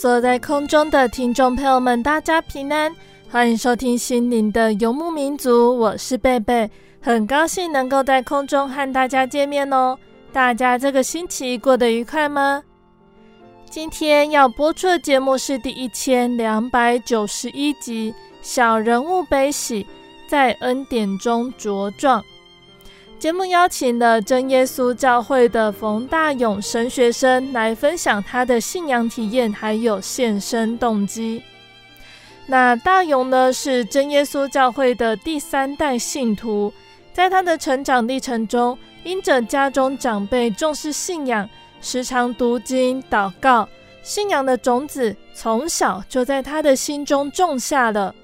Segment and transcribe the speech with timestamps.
[0.00, 2.90] 所有在空中的听众朋友们，大家平安，
[3.28, 6.70] 欢迎收听心灵的游牧民族，我是贝贝，
[7.02, 9.94] 很高兴能够在空中和大家见面哦。
[10.32, 12.62] 大家这个星期过得愉快吗？
[13.68, 19.86] 今天要播出的节目是第一千两百九十一集《小人物悲喜，
[20.26, 22.22] 在恩典中茁壮》。
[23.20, 31.42] 节目邀请了真耶稣教会的冯大勇神学生来分享他的信仰体验，还有献身动机。
[32.46, 36.72] 那大勇呢，是真耶稣教会的第三代信徒，
[37.12, 41.46] 在他的成长历程中，因着家中长辈重视信仰，
[41.82, 43.68] 时常读经祷告，
[44.02, 48.14] 信仰的种子从小就在他的心中种下了。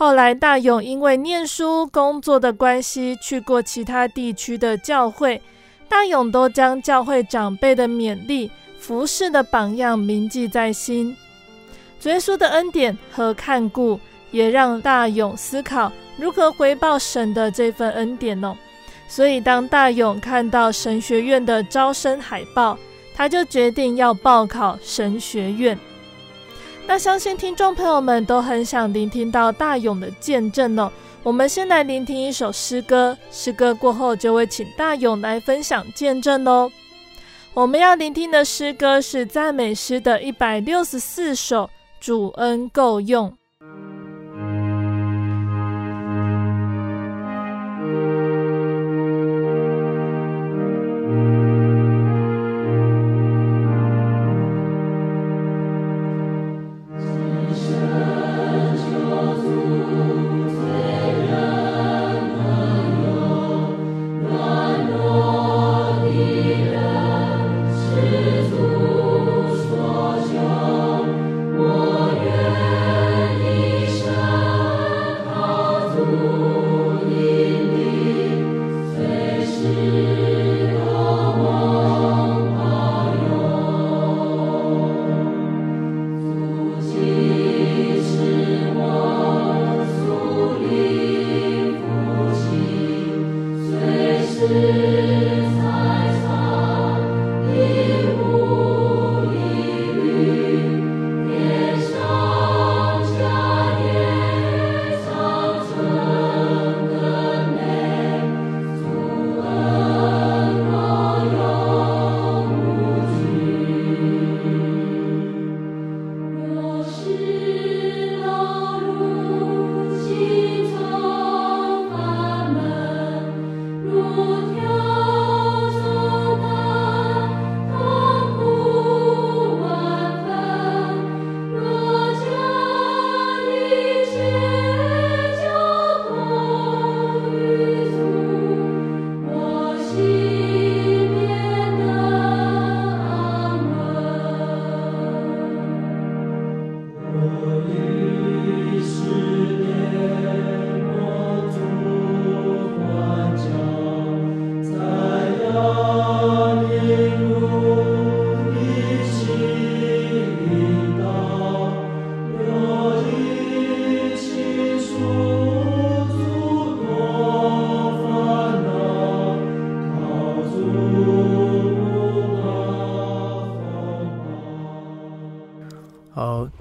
[0.00, 5.42] 后来，大勇因为念书、工作的关系，去过其他地区的教会。
[5.90, 11.14] 大勇都将教会长辈的勉励、服侍的榜样铭记在心。
[12.00, 14.00] 主耶稣的恩典和看顾，
[14.30, 18.56] 也让大勇思考如何回报神的这份恩典哦。
[19.06, 22.78] 所以，当大勇看到神学院的招生海报，
[23.14, 25.78] 他就决定要报考神学院。
[26.90, 30.90] 那相信听众朋友们都很想聆听到大勇的见证哦。
[31.22, 36.68] 我们先来聆听一首诗歌，诗歌过后就会请大勇来分享见证哦。
[37.54, 41.66] 我们要聆听的诗歌是赞美诗的一百六十四首，
[42.00, 43.30] 《主恩够用》。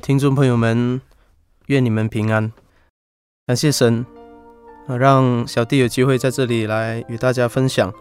[0.10, 1.00] 听众朋友们，
[1.68, 2.52] 愿你们平安。
[3.46, 4.04] 感谢神
[4.88, 7.94] 啊，让小弟有机会在这里来与大家分享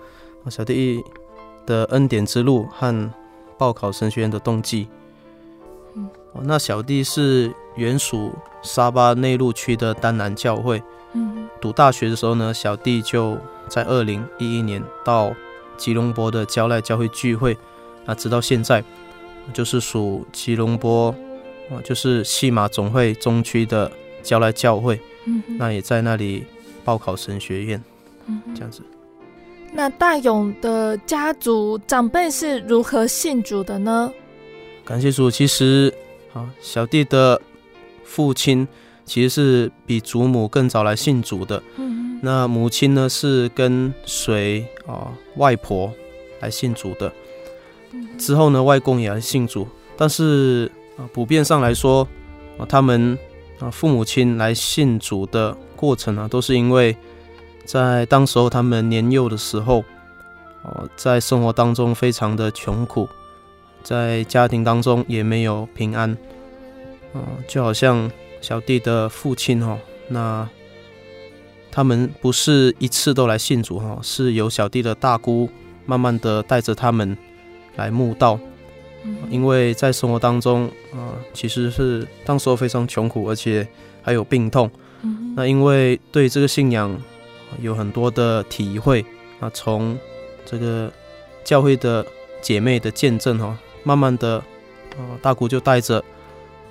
[0.48, 1.04] 小弟
[1.66, 3.10] 的恩典之路和
[3.58, 4.88] 报考神学院的动机。
[5.96, 6.08] 嗯，
[6.44, 8.32] 那小弟是原属
[8.62, 10.82] 沙巴内陆区的丹南教会。
[11.12, 13.36] 嗯，读大学的时候呢，小弟就
[13.68, 15.30] 在二零一一年到
[15.76, 17.54] 吉隆坡的交赖教会聚会，
[18.06, 18.82] 啊，直到现在。
[19.54, 21.14] 就是属吉隆坡，
[21.70, 23.90] 啊，就是西马总会中区的
[24.22, 26.44] 教来教会，嗯，那也在那里
[26.84, 27.82] 报考神学院，
[28.26, 28.82] 嗯，这样子。
[29.72, 34.10] 那大勇的家族长辈是如何信主的呢？
[34.84, 35.92] 感谢主，其实
[36.32, 37.38] 啊，小弟的
[38.02, 38.66] 父亲
[39.04, 45.92] 其实是比祖母更早来信主的，嗯，那母亲呢是跟随啊外婆
[46.40, 47.12] 来信主的。
[48.16, 52.06] 之后呢，外公也来信主，但是啊，普遍上来说
[52.58, 53.16] 啊，他们
[53.60, 56.94] 啊父母亲来信主的过程啊，都是因为
[57.64, 59.84] 在当时候他们年幼的时候，
[60.62, 63.08] 哦，在生活当中非常的穷苦，
[63.82, 66.10] 在家庭当中也没有平安，
[67.14, 68.10] 啊，就好像
[68.40, 69.78] 小弟的父亲哈，
[70.08, 70.48] 那
[71.70, 75.48] 他们不是一次都来信主哈，是由小弟的大姑
[75.86, 77.16] 慢慢的带着他们。
[77.76, 78.40] 来慕道，
[79.30, 83.66] 因为在生活当中啊，其实是当时候非常穷苦，而且
[84.02, 84.70] 还有病痛。
[85.36, 86.98] 那因为对这个信仰
[87.60, 89.04] 有很多的体会
[89.38, 89.96] 啊，从
[90.44, 90.90] 这个
[91.44, 92.04] 教会的
[92.40, 94.38] 姐妹的见证哈，慢慢的
[94.96, 96.02] 啊，大姑就带着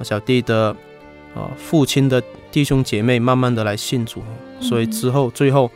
[0.04, 0.76] 小弟的
[1.34, 4.22] 啊父亲的弟兄姐妹慢慢的来信主，
[4.60, 5.72] 所以之后最后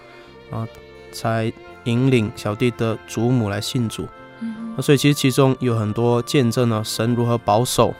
[0.49, 0.67] 啊，
[1.13, 1.51] 才
[1.85, 4.05] 引领小弟的祖母来信主。
[4.75, 7.93] 那所以其实其中有很多见证了，神如何保守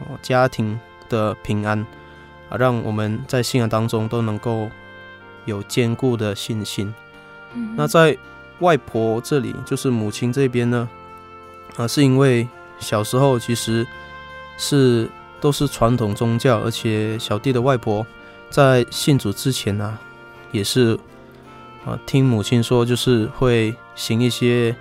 [0.00, 0.78] 哦家庭
[1.08, 1.78] 的平安
[2.50, 4.68] 啊，让我们在信仰当中都能够
[5.46, 6.94] 有坚固的信心。
[7.54, 8.14] 嗯、那在
[8.58, 10.86] 外婆这里，就是母亲这边呢，
[11.76, 12.46] 啊，是因为
[12.78, 13.86] 小时候其实
[14.58, 15.08] 是
[15.40, 18.06] 都是传统宗教，而且小弟的外婆
[18.50, 20.00] 在信主之前呢、啊，
[20.52, 20.94] 也是
[21.86, 24.76] 啊听母亲说，就是会行一些。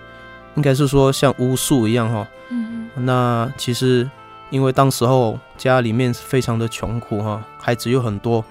[0.57, 4.09] 应该是说像巫术一样哈，嗯，那其实
[4.50, 8.44] 因为当时候家里面非常的穷苦哈，孩子又很多，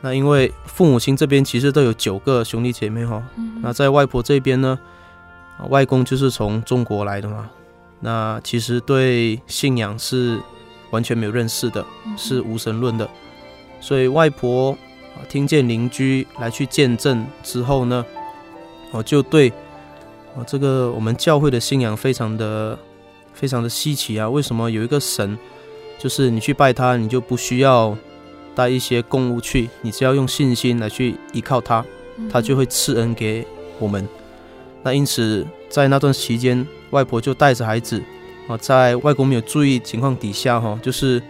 [0.00, 3.22] 那因为父母亲这边其实都有九个兄弟姐妹哈，
[3.62, 4.76] 那在外婆这边呢，
[5.68, 7.48] 外公就是从中国来的嘛，
[8.00, 10.40] 那其实对信仰是
[10.90, 13.08] 完全没有认识的，是无神论的，
[13.80, 14.76] 所以外婆
[15.28, 18.04] 听见邻居来去见证之后呢，
[18.90, 19.52] 我就对。
[20.36, 22.76] 哦，这个我们教会的信仰非常的
[23.32, 24.28] 非常的稀奇啊！
[24.28, 25.38] 为什么有一个神，
[25.98, 27.96] 就是你去拜他，你就不需要
[28.54, 31.84] 带一些供物去，你只要用信心来去依靠他，
[32.28, 33.46] 他就会赐恩给
[33.78, 34.06] 我们。
[34.82, 38.02] 那因此在那段期间，外婆就带着孩子
[38.48, 41.22] 啊，在外公没有注意情况底下哈，就是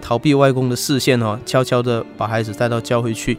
[0.00, 3.36] 逃避外公的视线哈，悄悄的把孩子带到教会去。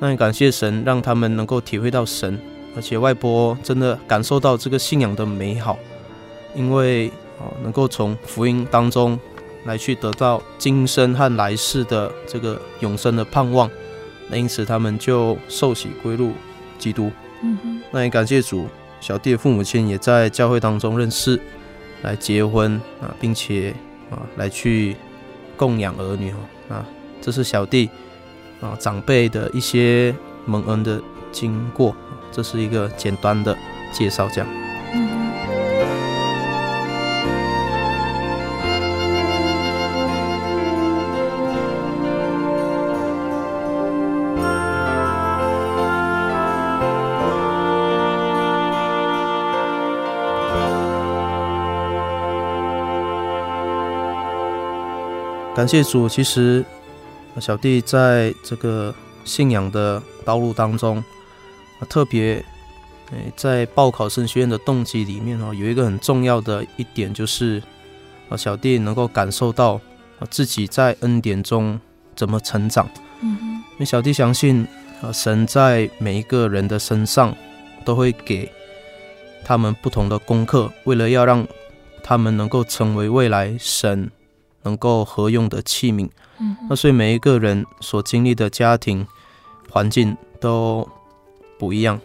[0.00, 2.36] 那也感谢神，让他们能够体会到神。
[2.76, 5.78] 而且外婆真的感受到这个信仰的美好，
[6.54, 9.18] 因为啊，能够从福音当中
[9.64, 13.70] 来去得到今生和来世的这个永生的盼望，
[14.28, 16.32] 那因此他们就受洗归入
[16.78, 17.10] 基督。
[17.42, 18.66] 嗯哼，那也感谢主，
[19.00, 21.40] 小弟的父母亲也在教会当中认识，
[22.02, 23.74] 来结婚啊，并且
[24.10, 24.96] 啊来去
[25.56, 26.32] 供养儿女
[26.68, 26.84] 啊，
[27.20, 27.88] 这是小弟
[28.60, 30.14] 啊长辈的一些
[30.46, 31.00] 蒙恩的
[31.30, 31.94] 经过。
[32.34, 33.56] 这是一个简单的
[33.92, 34.48] 介绍，这样。
[55.54, 56.64] 感谢主，其实
[57.40, 58.92] 小弟在这个
[59.24, 61.02] 信仰的道路当中。
[61.84, 62.44] 特别，
[63.36, 67.62] 在报考神学院的动机里面哦有一个很重要的一点，就是
[68.28, 69.74] 啊，小弟能够感受到
[70.18, 71.78] 啊自己在恩典中
[72.16, 72.88] 怎么成长。
[73.20, 74.66] 嗯哼，因为小弟相信
[75.00, 77.34] 啊，神在每一个人的身上
[77.84, 78.50] 都会给
[79.44, 81.46] 他们不同的功课，为了要让
[82.02, 84.10] 他们能够成为未来神
[84.62, 86.08] 能够合用的器皿。
[86.38, 89.06] 嗯，那所以每一个人所经历的家庭
[89.70, 90.88] 环境都。
[91.64, 91.98] 不一样，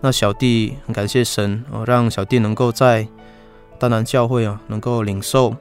[0.00, 3.06] 那小弟很感谢神哦，让小弟能够在
[3.78, 5.54] 丹南教会啊，能够领受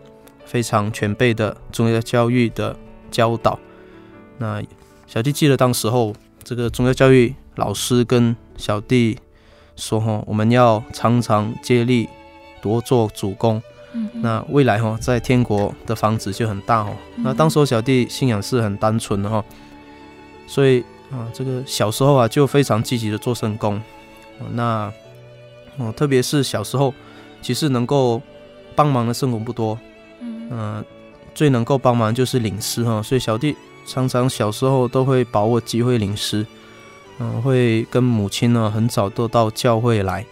[0.44, 2.76] 非常全备的宗教教育的
[3.12, 3.60] 教导。
[4.40, 4.60] 那
[5.06, 9.20] 小弟记得当时候这个宗教教育老师跟小弟
[9.76, 12.10] 说：“哈，我们要常常接力，
[12.60, 13.62] 多做主工。
[13.92, 16.96] 嗯、那未来哈，在天国的房子就很大哦。
[17.18, 19.46] 嗯、那当时候小弟信仰是很单纯的哈，
[20.48, 20.84] 所以
[21.14, 23.80] 啊，这个小时候啊就非常积极的做圣工。
[24.52, 24.92] 那
[25.78, 26.92] 哦，特别是小时候，
[27.40, 28.20] 其实能够
[28.76, 29.78] 帮忙的圣工不多。
[30.20, 30.86] 嗯、呃，
[31.36, 33.56] 最能够帮忙就是领师哈，所以小弟
[33.86, 36.46] 常常小时候都会把握机会领师。
[37.20, 40.26] 嗯，会跟母亲呢很早都到教会来。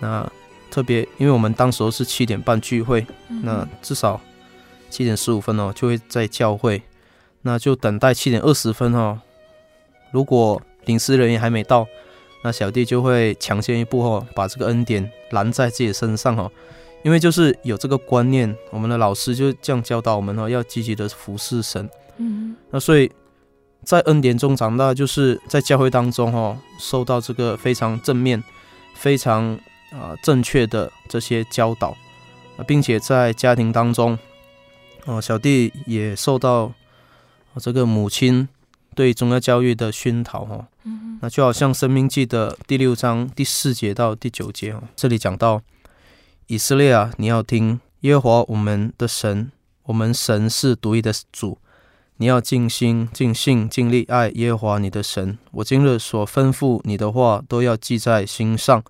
[0.00, 0.26] 那
[0.70, 4.18] 特别，因为我们当时候是七点半聚会，嗯、那至少
[4.88, 6.80] 七点十五分哦就会在教会，
[7.42, 9.20] 那就等待七点二十分哦。
[10.16, 11.86] 如果领事人员还没到，
[12.42, 16.50] 那小弟就会抢先一步哦，把这个恩典拦在自己身上哦。
[17.04, 21.86] 因为就是有这个观念，我们的老师就这样教导我们哦，要积极的服侍神。
[22.16, 23.12] 嗯，那所以。
[23.84, 28.42] 在恩典中长大，就是在教会当中哦，受到这个非常正面、
[28.96, 29.54] 非常
[29.92, 31.96] 啊、呃、正确的这些教导，
[32.66, 34.18] 并且在家庭当中，
[35.04, 36.72] 哦，小弟也受到
[37.60, 38.48] 这个母亲
[38.96, 40.66] 对宗教教育的熏陶哦。
[40.84, 45.62] 嗯，那就好像《申命记》的第六章第四节到第九节哦，这里讲到
[46.48, 49.52] 以色列啊，你要听耶和华我们的神，
[49.84, 51.58] 我们神是独一的主。
[52.18, 55.36] 你要尽心、尽性、尽力爱耶和华你的神。
[55.50, 58.82] 我今日所吩咐你的话，都要记在心上，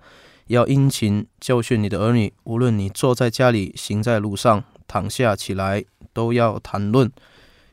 [0.47, 2.33] 要殷勤教训你的儿女。
[2.45, 7.09] 无论你坐在家里，行在路上，躺下起来，都要谈论；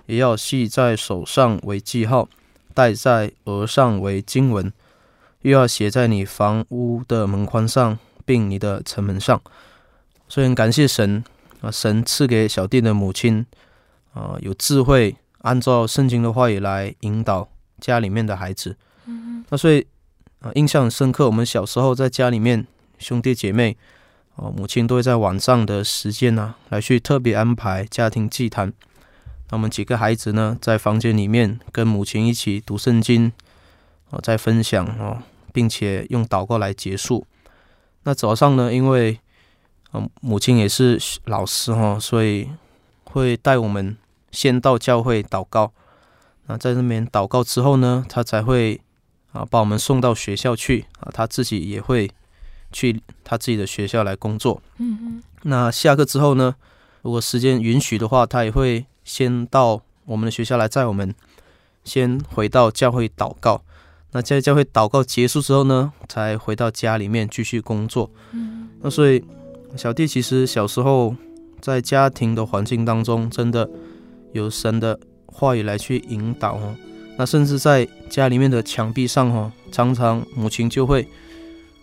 [0.06, 2.28] 也要系在手上为记号，
[2.74, 4.72] 戴在额上为经文，
[5.42, 9.42] 又要写在你房屋的门框上，并你的城门上。
[10.28, 11.24] 所以很感谢神
[11.62, 13.46] 啊，神赐给小弟的母亲
[14.14, 15.16] 啊，有智慧。
[15.40, 17.50] 按照圣经的话语来引导
[17.82, 19.86] 家里面的孩子，嗯，那所以
[20.40, 21.26] 啊，印象很深刻。
[21.26, 22.66] 我们小时候在家里面，
[22.98, 23.76] 兄弟姐妹，
[24.38, 28.72] 啊，母亲都会在晚上的时间呢，来去特别安排家庭祭坛。
[29.50, 33.32] 那我们几个孩子呢，在房间里面跟母亲一起读圣经，
[34.10, 35.22] 哦，在分享哦，
[35.52, 37.26] 并且用祷告来结束。
[38.04, 39.20] 那早上呢，因为
[39.94, 42.50] 嗯，母亲也是老师哈，所以
[43.04, 43.98] 会带我们。
[44.34, 45.72] 先到教会祷告，
[46.48, 48.82] 那在那边祷告之后呢，他才会
[49.32, 52.10] 啊把我们送到学校去啊，他自己也会
[52.72, 54.60] 去他自己的学校来工作。
[54.80, 55.24] 嗯嗯。
[55.44, 56.56] 那下课之后呢，
[57.04, 61.14] 如果时间允许的话，他也会先到我们的学校来载我们，
[61.84, 63.62] 先回到教会祷告。
[64.12, 68.10] 那在教会祷告结束之后呢，才回到家里面继续工作。
[68.32, 68.70] 嗯。
[68.82, 69.24] 那所以
[69.76, 71.16] 小弟其实小时候
[71.62, 73.70] 在家庭的环境当中，真的。
[74.34, 76.76] 有神的话语来去引导哦，
[77.20, 81.08] 那甚至在家里面的墙壁上哦，常常母亲就会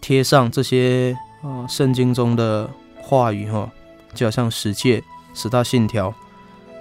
[0.01, 3.71] 贴上这些啊圣经中的话语哈，
[4.15, 5.01] 就好像十诫、
[5.33, 6.13] 十大信条，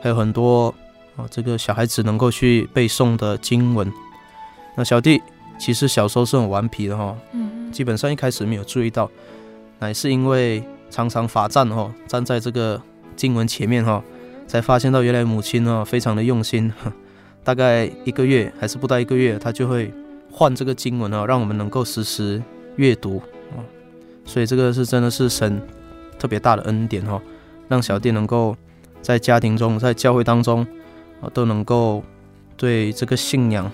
[0.02, 0.74] 还有很多
[1.16, 3.92] 啊这个小孩子能够去背诵的经文。
[4.76, 5.22] 那小弟
[5.60, 9.10] 其实小时候是很顽皮的哈，嗯，基本上一开始没有注意到，
[9.80, 12.82] 乃是因为常常罚站哈，站在这个
[13.16, 14.04] 经文前面哈。
[14.48, 16.74] 才发现到原来母亲呢非常的用心，
[17.46, 19.94] 大概一个月还是不到一个月，她就会
[20.32, 22.42] 换这个经文啊，让我们能够实时
[22.76, 23.62] 阅读啊。
[24.26, 25.62] 所以这个是真的是神
[26.18, 27.22] 特别大的恩典哈，
[27.68, 28.58] 让小弟能够
[29.02, 30.66] 在家庭中、在教会当中
[31.22, 32.04] 啊，都能够
[32.58, 33.72] 对这个信仰、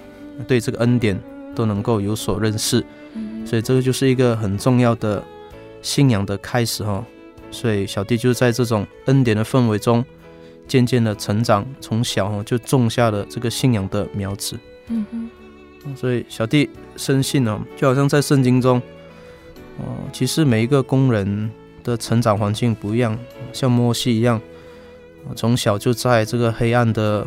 [0.47, 1.19] 对这个恩典
[1.55, 2.83] 都能够有所认识。
[3.45, 5.23] 所以这个就是一个很重要的
[5.81, 7.03] 信仰的开始哈。
[7.51, 10.03] 所以小弟就是在这种恩典的氛围中。
[10.67, 14.57] 渐渐的成长，从小就种下了这个信仰的苗子。
[14.87, 16.67] 嗯哼，所以小弟
[16.97, 18.81] 深信呢，就好像在圣经中，
[19.77, 21.51] 哦，其实每一个工人
[21.83, 23.15] 的成长环境不一样，
[23.53, 24.41] 像摩西一样，
[25.35, 27.25] 从小就在这个黑暗的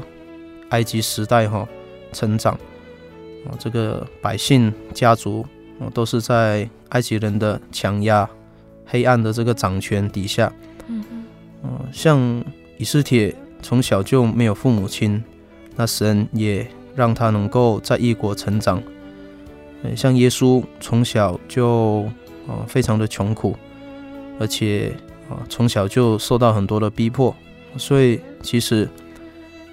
[0.68, 1.66] 埃及时代哈
[2.12, 2.54] 成长，
[3.46, 5.46] 啊，这个百姓家族
[5.94, 8.28] 都是在埃及人的强压、
[8.84, 10.52] 黑暗的这个掌权底下。
[10.86, 11.04] 嗯
[11.62, 12.44] 哼，像。
[12.80, 15.20] 以斯帖从小就没有父母亲，
[15.74, 16.64] 那神也
[16.94, 18.80] 让他能够在异国成长。
[19.96, 22.02] 像耶稣从小就
[22.46, 23.56] 啊非常的穷苦，
[24.38, 24.92] 而且
[25.28, 27.34] 啊从小就受到很多的逼迫，
[27.76, 28.88] 所以其实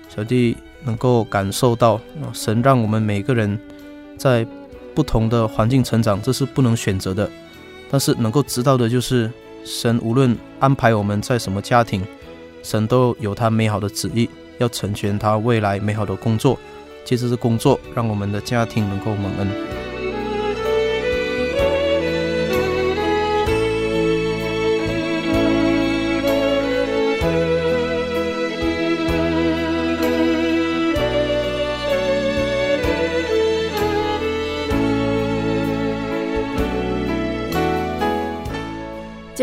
[0.10, 2.00] 小弟能够感受到
[2.34, 3.60] 神让我们每个人
[4.18, 4.46] 在
[4.94, 7.30] 不同的环境成长，这是不能选择的。
[7.90, 9.32] 但是能够知道的就是
[9.64, 12.06] 神无论安排我们在什么家庭。
[12.64, 16.58] 神都有他美好的旨意，要成全他未来美好的工作。
[17.04, 19.85] 借着这工作，让我们的家庭能够蒙恩。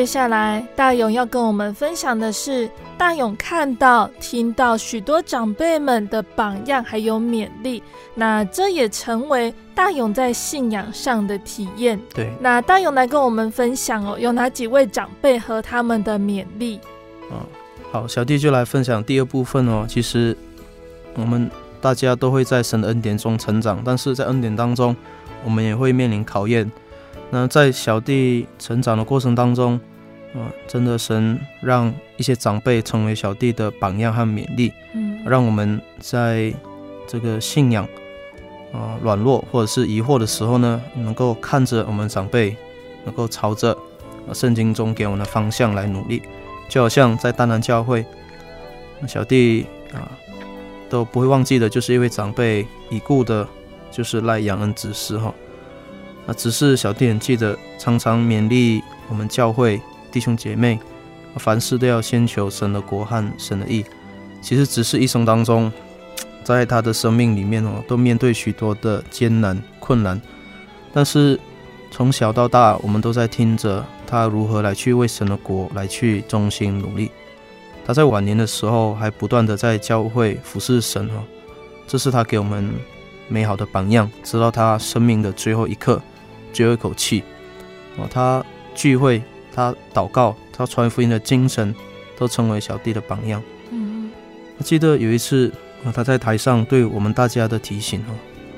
[0.02, 2.68] 接下来，大勇要跟我们分享的是，
[2.98, 7.80] 大勇看到、听到许多长辈们的榜样，还有勉励。
[8.16, 11.96] 那这也成为大勇在信仰上的体验。
[12.12, 16.80] 对，那大勇来跟我们分享哦，有哪几位长辈和他们的勉励？
[17.30, 17.36] 嗯，
[17.92, 19.86] 好，小弟就来分享第二部分哦。
[19.88, 20.36] 其实
[21.14, 21.48] 我们
[21.80, 24.96] 大家都会在神的恩典中成长，但是在恩典当中，
[25.44, 26.68] 我们也会面临考验。
[27.30, 29.80] 那在小弟成长的过程当中，
[30.34, 36.50] 啊，真的，神让一些长辈成为小弟的榜样和勉励，嗯，让我们在
[37.06, 37.86] 这个信仰
[38.72, 42.56] 啊软弱或者是疑惑的时候呢，能够看着我们长辈，
[43.04, 43.76] 能够朝着
[44.32, 46.22] 圣经中给我们的方向来努力，
[46.66, 48.02] 就好像在大南教会，
[49.06, 50.10] 小弟啊
[50.88, 53.46] 都不会忘记的，就是一位长辈已故的，
[53.90, 55.34] 就是赖杨恩执事哈，
[56.26, 59.78] 啊只是小弟很记得，常常勉励我们教会。
[60.12, 60.78] 弟兄姐妹，
[61.36, 63.82] 凡事都要先求神的国和神的义。
[64.42, 65.72] 其实只是一生当中，
[66.44, 70.20] 在他的生命里面哦，都面对许多的艰难困难。
[70.92, 71.40] 但是
[71.90, 77.10] 从小到大，我们都在听着他如何来去为神的国来去忠心努力。
[77.86, 81.24] 他在晚年的时候，还不断的在教会服侍神哦，
[81.86, 82.68] 这是他给我们
[83.28, 84.10] 美好的榜样。
[84.22, 86.02] 直到他生命的最后一刻，
[86.52, 87.22] 最后一口气
[87.96, 89.22] 哦，他聚会。
[89.54, 91.74] 他祷告，他传福音的精神，
[92.16, 93.42] 都成为小弟的榜样。
[93.70, 94.10] 嗯，
[94.58, 95.52] 我记得有一次
[95.84, 98.12] 啊，他在台上对我们大家的提醒哦，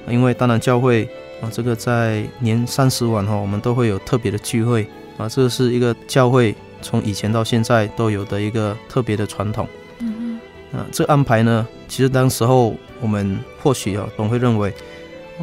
[0.09, 1.09] 因为当然教会
[1.41, 9.67] 啊，这个在年三十晚哈，我们都会有特别的聚会啊，这是一个教会从以前到现在都有的一个特别的传统。
[9.99, 10.39] 嗯
[10.73, 14.73] 嗯，啊，这个安排呢，其实当时候我们或许啊，总会认为，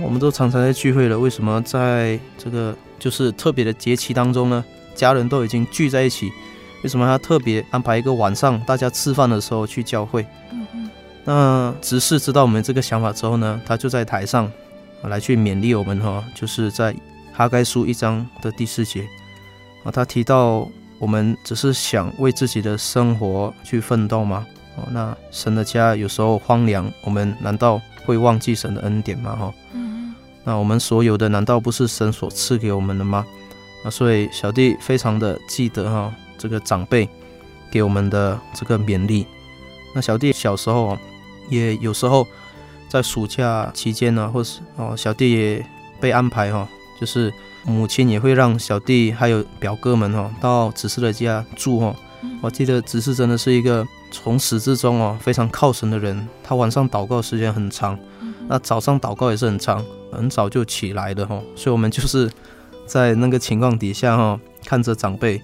[0.02, 4.64] 我们都常常在聚会了，为什么在这个就是特别的节期当中呢？
[4.96, 6.32] 家人都已经聚在一起，
[6.84, 10.26] 为什么他特别安排一个晚上大家吃饭的时候去教会？
[10.52, 10.90] 嗯嗯。
[11.24, 14.52] 那执事知道我们这个想法之后呢，他就在台上
[15.04, 16.96] 来去勉励我们哈，就是在
[17.34, 19.08] 哈该书一章的第四节
[19.84, 24.46] 啊，他提到我们只是想为自己的生活去奋斗吗？
[24.76, 29.36] 哦，那神的家有时候荒凉，我们难道会忘记神的恩典吗？
[29.36, 30.14] 哈，嗯。
[30.44, 33.24] 那我们所有的难道不是神所赐给我们的吗？
[33.84, 37.10] 啊，所以小弟非常的记得哈，这个长辈
[37.72, 39.26] 给我们的这个勉励。
[39.96, 40.98] 那小弟小时候
[41.50, 42.28] 也有时候
[42.88, 45.65] 在暑假期间呢，或是哦，小弟也
[46.00, 46.67] 被安排哈，
[47.00, 47.34] 就是
[47.65, 51.96] 母亲也会让小弟还有表哥们哈到执事的家住哈。
[52.39, 57.98] 我记得执事真的是一个从始至终哦非常靠神的人，他晚上祷告时间很长，
[58.48, 62.30] 那早上祷告也是很长，很早就起来的哈，所以我们就是。
[62.92, 65.42] 在那个情况底下哈，看着长辈，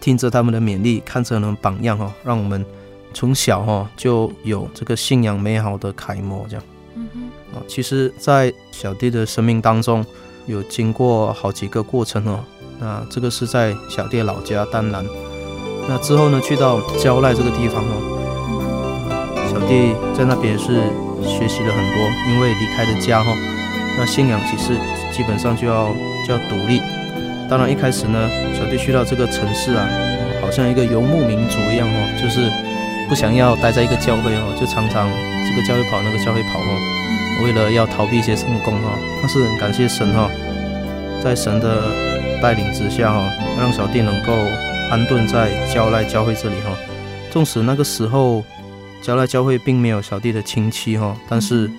[0.00, 2.66] 听着他们的勉励，看着他们榜样哈，让我们
[3.14, 6.64] 从小哈就有这个信仰美好的楷模这样。
[6.96, 7.56] 嗯哼。
[7.56, 10.04] 啊，其实，在小弟的生命当中，
[10.46, 12.40] 有经过好几个过程哦。
[12.80, 15.06] 那这个是在小弟老家丹南，
[15.88, 17.94] 那之后呢，去到蕉赖这个地方哦。
[19.52, 20.82] 小弟在那边是
[21.22, 23.32] 学习了很多，因为离开了家哈，
[23.96, 24.76] 那信仰其实
[25.12, 25.94] 基本上就要
[26.26, 26.34] 就。
[26.34, 26.82] 要独立，
[27.48, 29.88] 当然一开始呢，小弟去到这个城市啊，
[30.42, 32.52] 好像一个游牧民族一样哦，就是
[33.08, 35.08] 不想要待在一个教会哦，就常常
[35.48, 38.90] 这个教会跑，那个教会跑哦，为了要逃避一些圣工哈。
[39.22, 40.28] 但是很感谢神哈，
[41.24, 41.80] 在神的
[42.42, 43.26] 带领之下哈，
[43.58, 44.34] 让小弟能够
[44.90, 46.76] 安顿在教赖教会这里哈。
[47.30, 48.44] 纵使那个时候
[49.00, 51.70] 蕉赖教会并没有小弟的亲戚哈，但是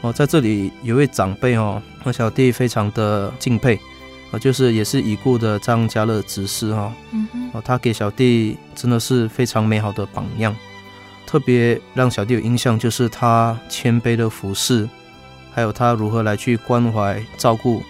[0.00, 3.78] 哦，在这里有位长辈哦，和小弟非常的敬佩。
[4.30, 10.54] 啊，就是也是已故的张家乐执事哈，嗯哼，他给小弟真的是非常美好的榜样，
[11.26, 14.86] 特别让小弟有印象就是他谦卑的服侍，
[15.50, 17.82] 还有他如何来去关怀照顾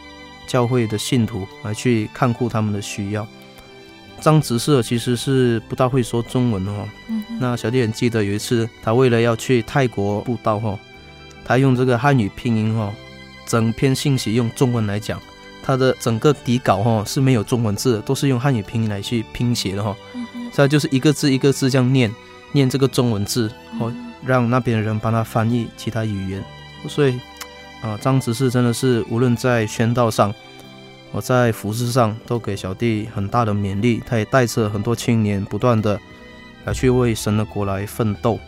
[0.47, 3.27] 教会的信徒，来去看顾他们的需要。
[4.21, 10.79] 张执事其实是不大会说中文哦，嗯，那小弟很记得有一次他为了要去泰国布道哈，
[11.49, 12.93] 他用这个汉语拼音哦，
[13.47, 15.19] 整篇信息用中文来讲。
[15.63, 19.97] 他的整个底稿哈是没有中文字的，都是用汉语拼音来去拼写的哈。
[20.53, 22.15] 再、嗯、就是一个字一个字这样念，
[22.53, 23.93] 念这个中文字，哦，
[24.25, 26.43] 让那边的人帮他翻译其他语言。
[26.89, 27.19] 所以
[27.83, 30.35] 啊，张执事真的是无论在宣道上，
[31.13, 34.03] 我在服饰上都给小弟很大的勉励。
[34.07, 36.01] 他也带着很多青年不断的
[36.65, 38.39] 来去为神的国来奋斗。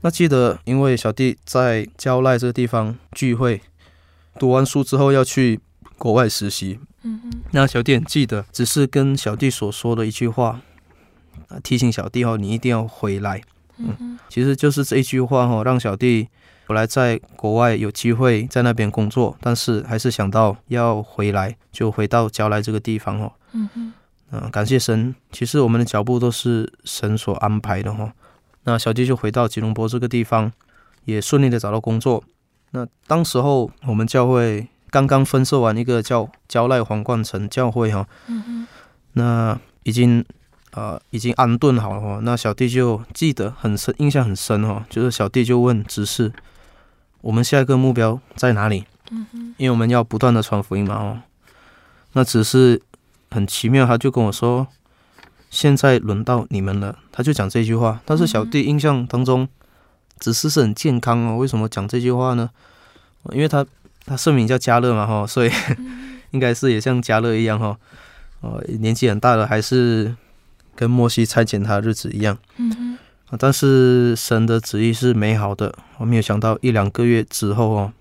[0.00, 3.60] 那记得，因为小弟在郊赖这个地方聚会，
[4.38, 5.58] 读完书之后要去
[5.96, 6.78] 国外实习。
[7.02, 7.32] 嗯哼。
[7.50, 10.60] 那小弟很记得，只是跟小弟所说的一句话，
[11.62, 13.42] 提醒小弟哦，你一定要回来。
[13.78, 14.18] 嗯哼。
[14.28, 16.28] 其实就是这一句话哦，让小弟
[16.66, 23.32] 本来在国外有机会在那边工作，但是还是想到要回来，就回到蕉赖这个地方哦。
[23.52, 23.92] 嗯哼。
[24.30, 28.12] 嗯，感谢神，其实我们的脚步都是神所安排的哈。
[28.68, 30.52] 那小弟就回到吉隆坡这个地方，
[31.06, 32.22] 也顺利的找到工作。
[32.72, 38.66] 那当时候我们教会刚刚分设完一个叫蕉赖皇冠城教会哈，嗯，
[39.14, 40.22] 那已经
[40.72, 42.20] 呃已经安顿好了哈。
[42.22, 46.30] 那小弟就记得很深，印象很深哈，就是小弟就问执事，
[47.22, 48.84] 我们下一个目标在哪里？
[49.56, 51.22] 因为我们要不断的传福音嘛哦。
[52.12, 52.82] 那只是
[53.30, 54.66] 很奇妙，他就跟我说。
[55.50, 58.00] 现在轮到你们了，他就讲这句话。
[58.04, 59.48] 但是小弟印象当中，
[60.18, 61.36] 只是是很健康哦。
[61.36, 62.50] 为什么讲这句话呢？
[63.32, 63.64] 因为他
[64.04, 65.50] 他圣名叫加勒嘛哈，所以
[66.32, 67.76] 应该是也像加勒一样哈。
[68.40, 70.14] 哦，年纪很大了，还是
[70.74, 72.38] 跟莫西差遣他的日子一样。
[73.38, 75.74] 但是神的旨意是美好的。
[75.98, 77.92] 我没有想到一两个月之后哦，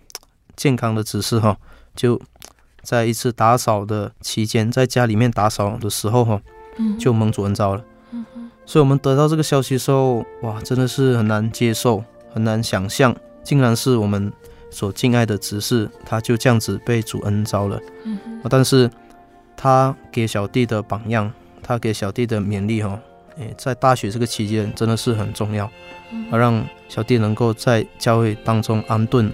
[0.56, 1.58] 健康的指示哈，
[1.96, 2.22] 就
[2.82, 6.42] 在一次打扫的期间，在家里面打扫的时候哈。
[7.00, 7.84] 就蒙主恩召了，
[8.66, 14.32] 所以，我们得到这个消息的时候，哇，真的是很难接受，很难想象，竟然是我们
[14.70, 17.80] 所敬爱的执事，他就这样子被主恩召了。
[18.50, 18.90] 但是，
[19.56, 21.32] 他给小弟的榜样，
[21.64, 23.00] 他给小弟的勉励，哈，
[23.38, 25.70] 诶，在大学这个期间真的是很重要，
[26.30, 29.32] 而让小弟能够在教会当中安顿，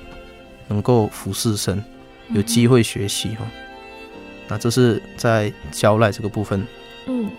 [0.67, 1.83] 能够服侍神，
[2.29, 3.45] 有机会学习，哈。
[4.47, 6.65] 那这是在教赖这个部分。
[7.07, 7.29] 嗯，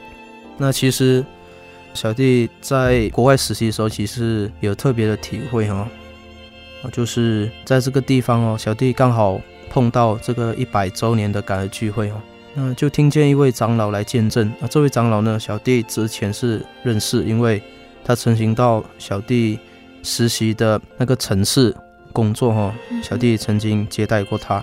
[0.58, 1.24] 那其实
[1.94, 5.88] 小弟在国外实习的时候，其实有特别的体会哈，
[6.82, 12.20] 啊，就是在这个地方哦，小弟刚好碰到这个一百周年的感恩聚会哦，
[12.54, 14.48] 那就听见一位长老来见证。
[14.60, 17.62] 啊，这位长老呢，小弟之前是认识，因为
[18.04, 19.58] 他曾经到小弟
[20.02, 21.74] 实习的那个城市
[22.12, 24.62] 工作哈，小弟曾经接待过他，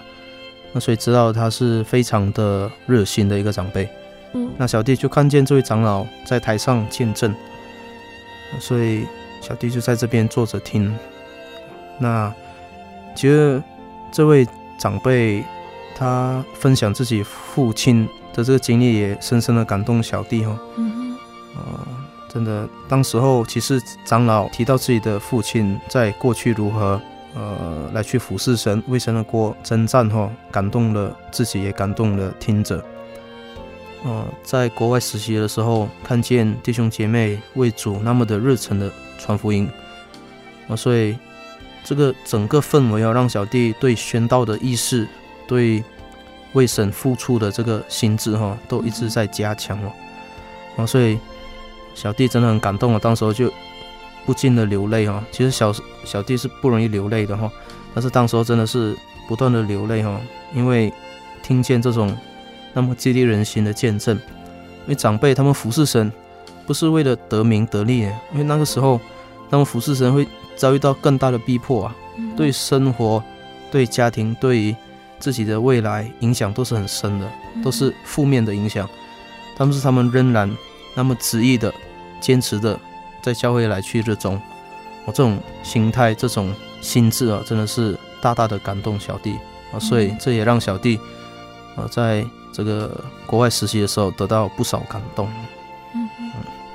[0.73, 3.89] 那所以知道他是非常的热心的一个长辈。
[4.33, 7.35] 嗯，那小弟就看见这位长老在台上见证，
[8.59, 9.05] 所以
[9.41, 10.97] 小弟就在这边坐着听。
[11.99, 12.33] 那
[13.15, 13.61] 其实
[14.11, 15.43] 这位长辈
[15.95, 20.57] 他分享自己父亲的这个经历，也深深的感动小弟哈。
[20.77, 21.17] 嗯
[21.53, 21.87] 呃，
[22.29, 26.99] 真的，当时候其实长老提到自己的父亲在过去如何
[27.35, 32.81] 呃来去服侍神，为神的国征战哈，感动了自己，也感动了听者。
[34.03, 39.69] 呃，在国外实习的时候，看见弟兄姐妹为主那么的热忱的传福音，
[40.67, 41.15] 啊，所以
[41.83, 45.07] 这个整个氛围啊让小弟对宣道的意识，
[45.47, 45.83] 对
[46.53, 49.91] 为神付出的这个心智哈，都一直在加强哦，
[50.77, 51.19] 啊，所以
[51.93, 53.53] 小弟真的很感动啊，当时候就
[54.25, 55.23] 不禁的流泪哈。
[55.31, 55.71] 其实小
[56.03, 57.47] 小弟是不容易流泪的哈，
[57.93, 60.19] 但是当时候真的是不断的流泪哈，
[60.55, 60.91] 因为
[61.43, 62.17] 听见这种。
[62.73, 66.11] 那么激励人心的见证，因为长辈他们服侍神，
[66.65, 67.99] 不是为了得名得利，
[68.31, 68.99] 因为那个时候
[69.49, 71.95] 他们服侍神会遭遇到更大的逼迫啊，
[72.37, 73.21] 对生活、
[73.71, 74.75] 对家庭、对
[75.19, 77.29] 自己的未来影响都是很深的，
[77.63, 78.87] 都是负面的影响。
[79.57, 80.49] 但是他们仍然
[80.95, 81.73] 那么执意的、
[82.21, 82.79] 坚持的
[83.21, 84.39] 在教会来去热衷，
[85.05, 89.35] 我这种心态、这种心智啊，真的是大大的感动小弟。
[89.73, 90.97] 啊，所以这也让小弟
[91.75, 92.25] 啊在。
[92.51, 92.89] 这个
[93.25, 95.27] 国外实习的时候得到不少感动。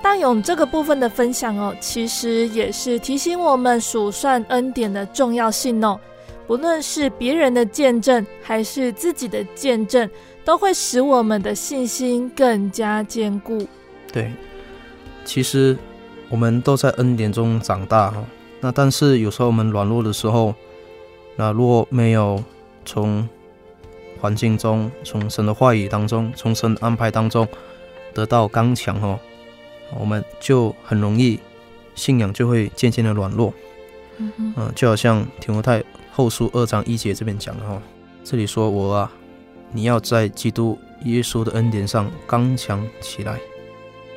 [0.02, 5.98] 大勇这个部分的分享哦，其实也是提醒我们数算恩典的重要性哦。
[6.46, 10.08] 不论是别人的见证，还是自己的见证，
[10.44, 13.66] 都会使我们的信心更加坚固。
[14.12, 14.32] 对，
[15.24, 15.76] 其实
[16.30, 18.24] 我们都在恩典中长大哈。
[18.60, 20.54] 那但是有时候我们软弱的时候，
[21.34, 22.40] 那如果没有
[22.84, 23.28] 从
[24.20, 27.46] 环境中、从神的话语当中、从神的安排当中
[28.14, 29.18] 得到刚强哦，
[29.98, 31.38] 我们就很容易
[31.94, 33.52] 信仰就会渐渐的软弱。
[34.18, 37.80] 嗯嗯，就好像提摩太后书二章一节这边讲的哈，
[38.24, 39.12] 这里说我啊，
[39.72, 43.38] 你要在基督耶稣的恩典上刚强起来。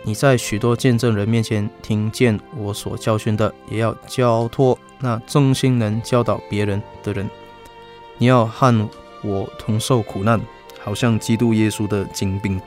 [0.04, 7.30] 你在许多见证人面前听见我所教训的，也要交托那忠心能教导别人的人。
[8.18, 8.90] 你要和
[9.24, 10.40] 我同受苦难，
[10.80, 12.60] 好像基督耶稣的精兵。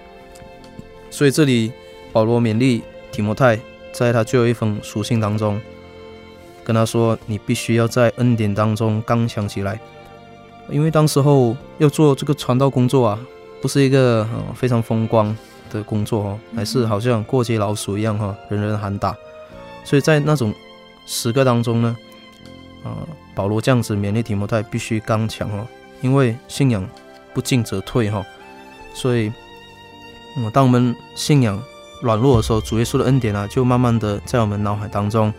[1.11, 1.73] 所以这里
[2.13, 3.59] 保罗勉励提摩太，
[3.93, 5.61] 在他最后一封书信当中，
[6.65, 9.79] 跟他说：“你必须要在恩典当中刚强起来，
[10.69, 13.19] 因为当时候要做这个传道工作啊，
[13.61, 15.37] 不是一个非常风光。”
[15.73, 19.17] 的工作哦，还是好像过街老鼠一样哈，人人喊打。
[19.85, 20.53] 所以在那种
[21.07, 21.97] 时刻当中呢，
[22.85, 25.67] 啊，保罗这样子勉励提摩太必须刚强哦，
[26.03, 26.87] 因为信仰
[27.33, 28.23] 不进则退哈。
[28.93, 29.33] 所以，
[30.37, 31.59] 嗯，当我们信仰
[32.03, 35.33] 软弱的时候，主耶稣的恩典啊，就慢慢的在我们脑海当中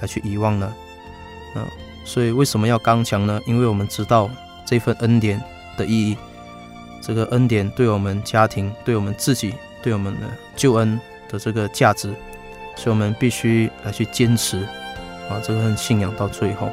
[0.00, 0.72] 来去遗忘了。
[1.56, 1.66] 嗯，
[2.04, 3.40] 所以为什么要刚强呢？
[3.46, 4.30] 因为我们知道
[4.64, 5.42] 这份恩典
[5.76, 6.16] 的意义。
[7.00, 12.12] 这个恩典对我们家庭、对我们自己、对我们的救恩的这个价值，
[12.76, 14.58] 所以我们必须来去坚持
[15.30, 16.68] 啊，这份信仰到最后。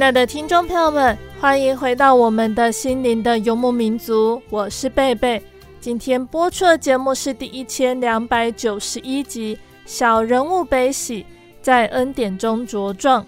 [0.00, 5.42] 亲爱的听众朋友们，欢迎回到我们的心灵的游牧民族，我是贝贝。
[5.78, 11.26] 今天播出的节目是第一千两百九十一集《小人物悲喜，
[11.60, 13.22] 在恩典中茁壮》。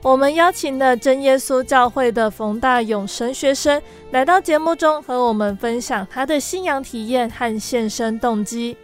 [0.00, 8.74] 我们邀请了真耶稣教会的冯大勇神学生来到节目中，和我们分享他的信仰体验和献身动机。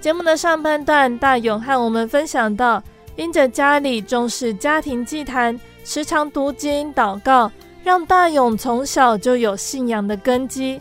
[0.00, 2.82] 节目的上半段，大勇和我们分享到，
[3.14, 5.60] 因着家里重视家庭祭坛。
[5.86, 7.48] 时常读经祷告，
[7.84, 10.80] 让大勇从小就有信仰的根基。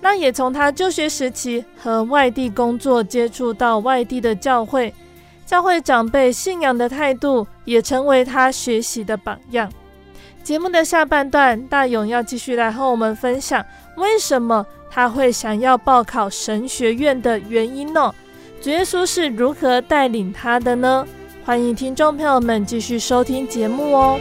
[0.00, 4.92] 那也从他就学时期和外地工作接触到外地的教会，
[5.44, 9.70] 教会长辈信仰的态度也成为他学习的榜样。
[10.42, 13.62] 节目的下半段，大勇要继续来和我们分享
[13.98, 18.12] 为什么他会想要报考神学院的原因呢？
[18.62, 21.06] 主耶稣是如何带领他的呢？
[21.44, 24.20] 欢迎听众朋友们继续收听节目哦。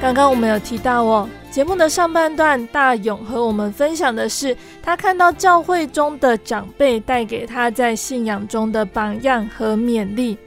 [0.00, 10.38] 刚刚我们有提到哦，节目的上半段，大勇和我们分享的是他看到教会中的长辈带给他在信仰中的榜样和勉励。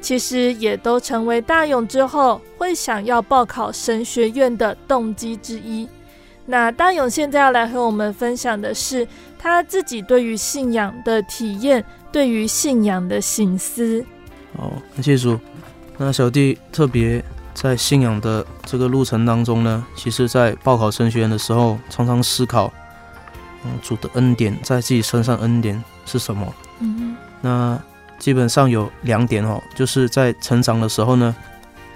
[0.00, 5.88] 其实也都成为大勇之后会想要报考神学院的动机之一。
[6.46, 9.06] 那大勇现在要来和我们分享的是
[9.38, 14.04] 他自己对于信仰的体验，对于信仰的省思。
[14.56, 15.38] 哦，感谢主。
[15.96, 17.22] 那小弟特别
[17.54, 22.72] 在信仰的这个路程当中呢，其实在报考神学院的时候，常常思考，
[23.64, 26.52] 嗯，主的恩典在自己身上恩典是什么？
[26.80, 27.78] 嗯，那。
[28.20, 31.34] 基本上有两点哦，就是在成长的时候呢，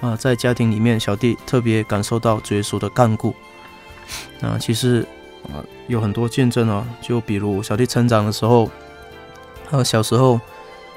[0.01, 3.33] 啊，在家庭里面，小弟特别感受到主耶稣的干顾。
[4.41, 5.07] 啊，其实
[5.45, 8.71] 啊有很多见证哦，就比如小弟成长的时候，
[9.71, 10.41] 啊小时候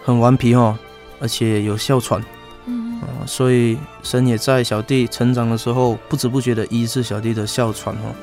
[0.03, 0.77] 很顽皮哦，
[1.19, 2.23] 而且有哮喘，
[2.65, 8.15] 嗯，啊，所以神也在小弟成长的时候不知不觉的医治小弟的哮喘哦。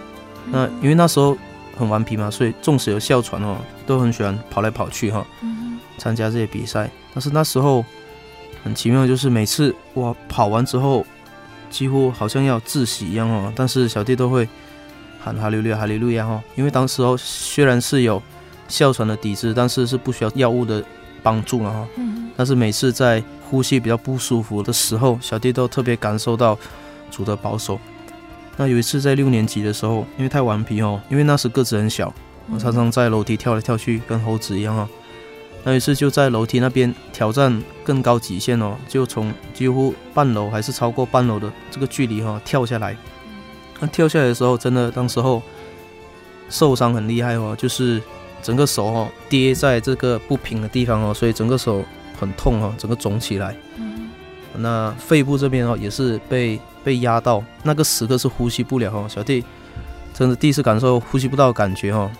[0.51, 1.37] 那因为那时候
[1.77, 5.25] 很顽皮嘛，所以纵使有哮喘哦，都很喜欢跑来跑去哈。
[5.99, 7.85] 参加这些比赛，但是那时候
[8.63, 11.07] 很奇妙，就是每次我跑完之后，
[11.71, 13.53] 几乎好像要窒息一样哦。
[13.55, 14.49] 但是小弟都会
[15.21, 16.43] 喊哈利路亚，哈利路亚哈。
[16.57, 18.23] 因为当时候虽然是有
[18.69, 20.83] 哮喘的底子，但是是不需要药物的
[21.23, 21.87] 帮助了哈。
[21.97, 22.31] 嗯。
[22.37, 26.59] 但是每次在呼吸比较不舒服的时候，小弟都特别感受到
[27.11, 27.79] 主的保守。
[28.57, 32.13] 那有一次在六年级的时候，因为太顽皮哦，因为那时个子很小，
[32.53, 34.89] 我常常在楼梯跳来跳去，跟猴子一样哦。
[35.67, 42.95] 那一次就在楼梯那边挑战更高极限哦，就从几乎半楼还是超过半楼的这个距离哈、哦、跳下来，
[43.81, 45.43] 那跳下来的时候，真的当时候
[46.51, 48.01] 受伤很厉害哦，就是
[48.43, 51.83] 整个手哦跌在这个不平的地方哦，所以整个手
[52.21, 53.57] 很痛哦，整个肿起来。
[53.79, 54.11] 嗯，
[54.59, 59.43] 那肺部这边哦也是被被压到，那个时刻是呼吸不了哦，小弟
[60.13, 62.11] 真的第一次感受呼吸不到的感觉哦，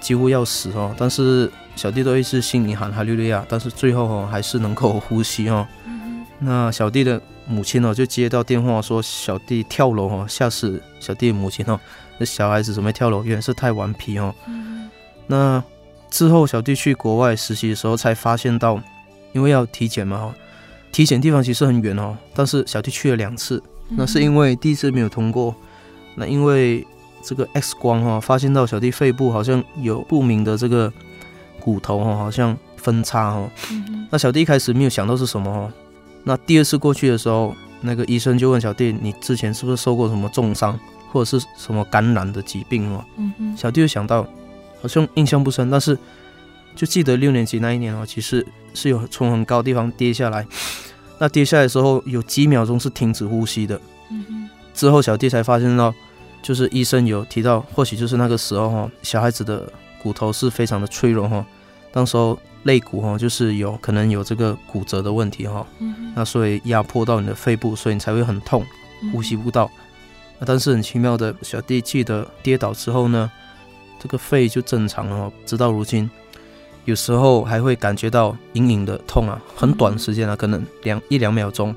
[0.00, 5.66] 几乎要死哦，但是小弟都一直心里喊哈利路亚，但是最后哦还是能够呼吸哦。
[5.86, 7.20] 嗯，那小弟的。
[7.46, 11.80] 母亲哦，就接到电话说小弟跳楼哦，吓死小弟的母亲哦。
[12.16, 14.32] 那小孩子准备跳楼，原来是太顽皮哦。
[14.46, 14.88] 嗯。
[15.26, 15.60] 那
[16.10, 18.80] 之后小弟去国外实习的时候，才发现到，
[19.32, 20.34] 因为要体检嘛哈，
[20.92, 22.16] 体检地方其实很远哦。
[22.34, 25.52] 但是小弟去了两次，那是因为第一次没有通过。
[26.14, 26.86] 那因为
[27.20, 30.92] 这个 X 光哈，发现到小弟肺部好像有不明的这个
[31.60, 33.50] 骨头哈，好像分叉哈。
[33.70, 34.08] 嗯。
[34.10, 35.72] 那小弟一开始没有想到是什么哈。
[36.24, 40.78] 那第二次过去的时候，那个医生就问小弟：“你之前是不是受过什么重伤，
[41.12, 43.04] 或者是什么感染的疾病哦？”
[43.56, 44.26] 小弟就想到，
[44.82, 45.96] 好像印象不深，但是
[46.74, 50.46] 就记得六年级那一年哦，其实是有从很高的地方跌下来。
[51.18, 53.80] 那跌下来的时候，有几秒钟是停止呼吸的。
[54.10, 54.50] 嗯嗯。
[54.74, 55.94] 之后小弟才发现到，
[56.42, 59.70] 就是医生有提到，或许就是那个时候哈，小孩子的
[60.02, 61.44] 骨头是非常的脆弱哈。
[61.92, 62.38] 当时候。
[62.64, 68.62] 肋骨哈，就是有可能有这个骨折的问题哈，嗯，那所以压迫到你的肺部，所以你才会很痛，
[69.10, 69.64] 呼吸不到。
[70.38, 73.30] 嗯，但是很奇妙的，小弟记得跌倒之后呢，
[73.98, 75.32] 这个肺就正常了。
[75.46, 76.10] 直到如今，
[76.84, 81.74] 有时候还会感觉到隐隐的痛啊，很短时间啊，可能两一两秒钟。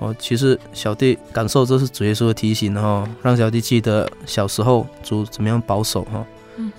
[0.00, 6.26] 哦，其实小弟感受这是主耶稣的提醒哈，让小弟记得小时候主怎么样保守哈。
[6.56, 6.70] 嗯，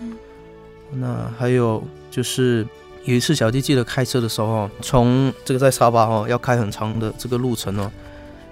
[0.91, 2.67] 那还有就是。
[3.03, 7.91] 有一次，小弟记得开车的时候，从这个在沙巴哈要开很长的这个路程哦。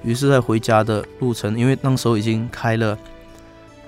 [0.03, 2.95] 于是，在回家的路程，因为那时候已经开了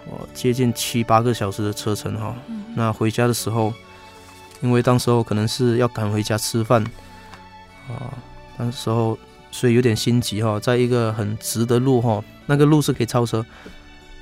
[0.08, 2.36] 哦接近七八个小时的车程哈。
[2.74, 3.72] 那回家的时候，
[4.60, 6.84] 因为当时候可能是要赶回家吃饭
[7.88, 8.18] 啊，
[8.58, 9.16] 那时候
[9.52, 13.46] 所以有点心急哈，在一个很直的路哈，那个路是可以超车，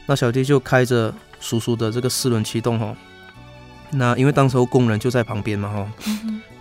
[0.08, 2.94] 那小弟就开着叔叔的这个四轮驱动哈。
[3.96, 5.92] 那因为当时候工人就在旁边嘛，哈，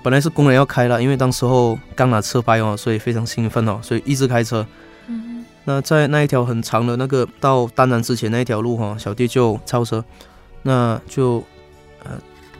[0.02, 4.66] 本来是工人要开了，因为当时候刚拿车牌哦，所以非常兴奋哦，所以一直开车。
[5.64, 10.04] 那在那一条很长的那个到丹南之前那一条路哈，小弟就超车，
[10.62, 11.42] 那就
[12.02, 12.10] 呃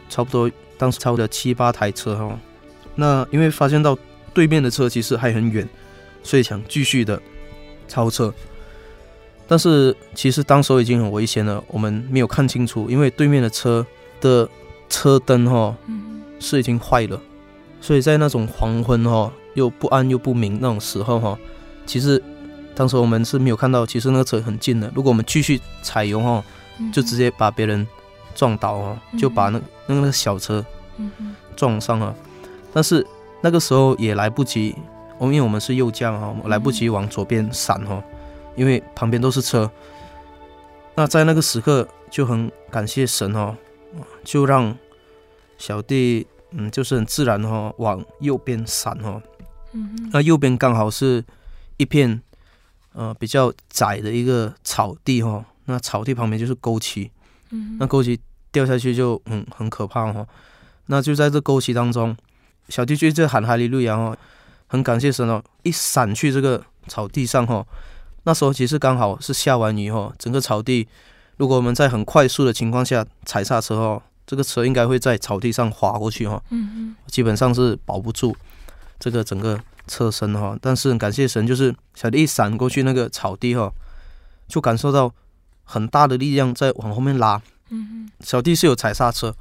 [0.08, 2.38] 差不多当时超了七八台车哈。
[2.94, 3.98] 那因为发现到
[4.32, 5.68] 对面的车其实还很远，
[6.22, 7.20] 所以想继续的
[7.88, 8.32] 超车，
[9.48, 13.85] 但是其实当时候已经很危险了，我们没有看清楚，因为对面的车
[14.20, 14.48] 的。
[14.92, 15.74] 车灯哈
[16.38, 17.18] 是已经坏了，
[17.81, 21.38] 所以在那种黄昏哈又不暗又不明那种时候哈，
[21.87, 22.22] 其实
[22.74, 24.92] 当时我们是没有看到，其实那个车很近的。
[24.94, 26.44] 如果我们继续踩油哈，
[26.92, 27.88] 就直接把别人
[28.35, 30.62] 撞倒哦，就把那那个小车
[31.57, 32.14] 撞上了。
[32.70, 33.07] 但是
[33.40, 34.76] 那个时候也来不及，
[35.16, 38.05] 我因为我们是右驾哈，来不及往左边闪哈，
[38.57, 39.70] 因为旁边都是车。
[40.94, 43.57] 那在那个时刻就很感谢神哈。
[44.24, 44.76] 就让
[45.58, 49.22] 小弟，嗯，就是很自然哈、哦，往右边闪哈、哦。
[49.72, 51.24] 嗯，那右边刚好是
[51.76, 52.20] 一片
[52.92, 55.44] 呃比较窄的一个草地哈、哦。
[55.64, 57.11] 那草地旁边就是沟渠。
[57.50, 58.18] 嗯，那沟渠
[58.50, 60.28] 掉下去就很很可怕哈、哦。
[60.87, 62.16] 那就在这沟渠当中，
[62.68, 64.16] 小弟就一直喊哈利路亚哦，
[64.66, 65.42] 很感谢神哦。
[65.62, 67.66] 一闪去这个草地上哈、哦，
[68.24, 70.87] 那时候其实刚好是下完雨哈、哦，整个草地。
[71.38, 78.35] 如果我们在很快速的情况下踩刹车哦，这个车应该会在草地上滑过去哈，嗯，基本上是保不住
[78.98, 80.56] 这个整个车身哈。
[80.60, 83.70] 但是很感谢神，就是小弟一闪过去那个草地哈，
[84.46, 85.12] 就感受到
[85.64, 89.35] 很大的力量在往后面拉，嗯，小弟是有踩刹车，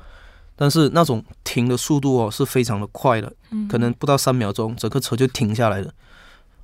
[0.55, 3.32] 但是那种停的速度哦是非常的快的，
[3.69, 5.93] 可能不到三秒钟，整个车就停下来了，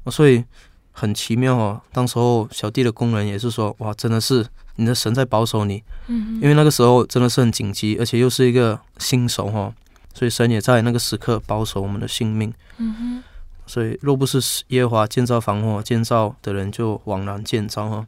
[0.08, 0.44] 所以
[0.92, 1.80] 很奇妙哦。
[1.94, 4.46] 当时候小弟的工人也是说，哇，真的是。
[4.78, 9.74] 你的神在保守你，嗯，因为那个时候真的是很紧急，而且又是一个新手哈，
[10.14, 13.24] 所以神也在那个时刻保守我们的性命，嗯哼，
[13.66, 18.08] 所以若不是耶和华建造房屋，建造的人就枉然建造哈。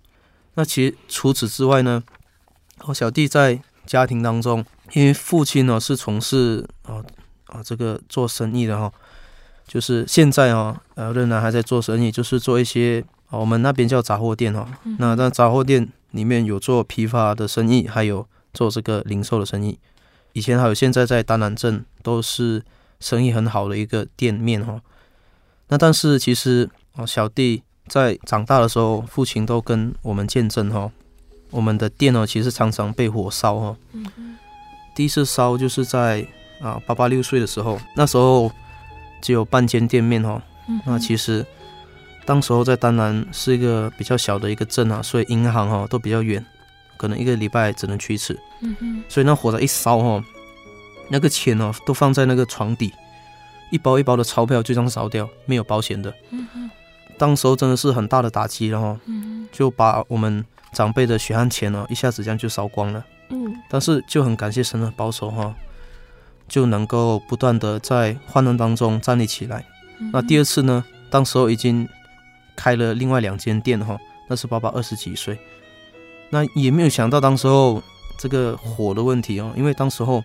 [0.53, 2.03] 那其实除此之外呢，
[2.85, 4.63] 我小弟在家庭当中，
[4.93, 7.03] 因为父亲呢是从事啊
[7.47, 8.91] 啊这个做生意的哈，
[9.67, 14.67] 就是现在啊呃仍然还在做生意，就是做一些我们那边叫杂货店哈，
[14.99, 15.89] 那那杂货店。
[16.11, 19.77] 里面有做批发的生意，还有做这个零售的生意。
[20.33, 22.63] 以前还有现在在丹南镇都是
[22.99, 24.79] 生意很好的一个店面哈。
[25.67, 30.91] 那但是其实哦，小弟在长大的时候，父亲都跟我们见证哈，
[31.51, 33.77] 我们的店哦，其实常常被火烧哦。
[34.95, 36.25] 第一次烧就是在
[36.61, 38.51] 啊八八六岁的时候，那时候
[39.21, 40.41] 只有半间店面哦。
[40.67, 40.79] 嗯。
[40.85, 41.45] 那其实
[42.29, 46.45] 当时候在丹南是一个比较小的一个镇啊，所以银行哦都比较远，
[46.95, 48.39] 可能一个礼拜只能去一次。
[48.61, 49.03] 嗯哼。
[49.09, 50.23] 所以那火灾一烧哦，
[51.09, 52.93] 那个钱哦都放在那个床底，
[53.71, 56.13] 一包一包的钞票就这样烧掉，没有保险的。
[56.29, 56.69] 嗯哼。
[57.17, 58.95] 当时候真的是很大的打击，然后
[59.51, 60.45] 就把我们。
[60.71, 63.03] 长辈的血汗钱呢，一下子这样就烧光了。
[63.29, 65.51] 嗯，但是就很感谢神的保守哈，
[66.47, 69.65] 就能够不断的在患难当中站立起来。
[69.97, 71.89] 嗯、那第二次呢，当时候已经
[72.59, 73.97] 开了另外两间店哈，
[74.27, 75.39] 那是爸爸二十几岁，
[76.29, 77.81] 那也没有想到当时候
[78.17, 80.21] 这个火的问题哦，因为当时候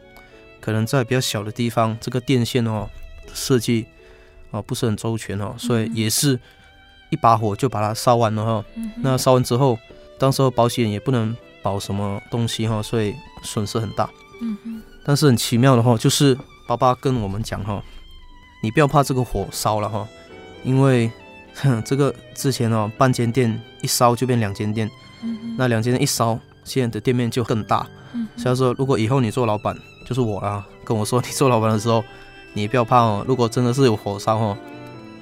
[0.61, 2.91] 可能在比较小的地方，这个电线哦
[3.33, 3.87] 设计
[4.51, 6.41] 啊不是很周全哦，所以也是
[7.11, 8.65] 一把火就把它烧完了哈。
[8.75, 9.79] 嗯、那烧完之后。
[10.17, 13.13] 当时候保险也不能保什么东西哈，所以
[13.43, 14.09] 损失很大。
[14.41, 14.81] 嗯嗯。
[15.05, 17.83] 但是很奇妙的话，就是爸爸跟我们讲哈，
[18.63, 20.07] 你不要怕这个火烧了哈，
[20.63, 21.11] 因为
[21.55, 24.91] 哼 这个之前哦，半间店一烧就变两间店，
[25.23, 27.87] 嗯、那两间店一烧，现在的店面就更大。
[28.13, 28.27] 嗯。
[28.37, 32.05] 所以说，如果以后你做老板，就是我啦，跟我说你做老板的时候，
[32.53, 33.25] 你也不要怕哦。
[33.27, 34.59] 如果真的是有火烧哦，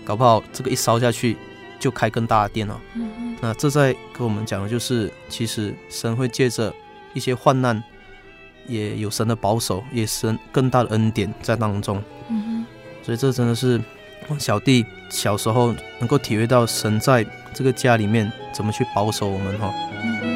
[0.05, 1.37] 搞不好这个一烧下去
[1.79, 2.81] 就开更大的店了。
[2.95, 3.37] 嗯。
[3.41, 6.73] 那这在跟我们讲的就是，其实神会借着
[7.13, 7.83] 一些患难，
[8.67, 12.03] 也有神的保守，也神更大的恩典在当中。
[12.29, 12.65] 嗯。
[13.03, 13.81] 所以这真的是
[14.39, 20.32] 小弟小时候能够体会到神在这个家里面怎么去保守我们哈。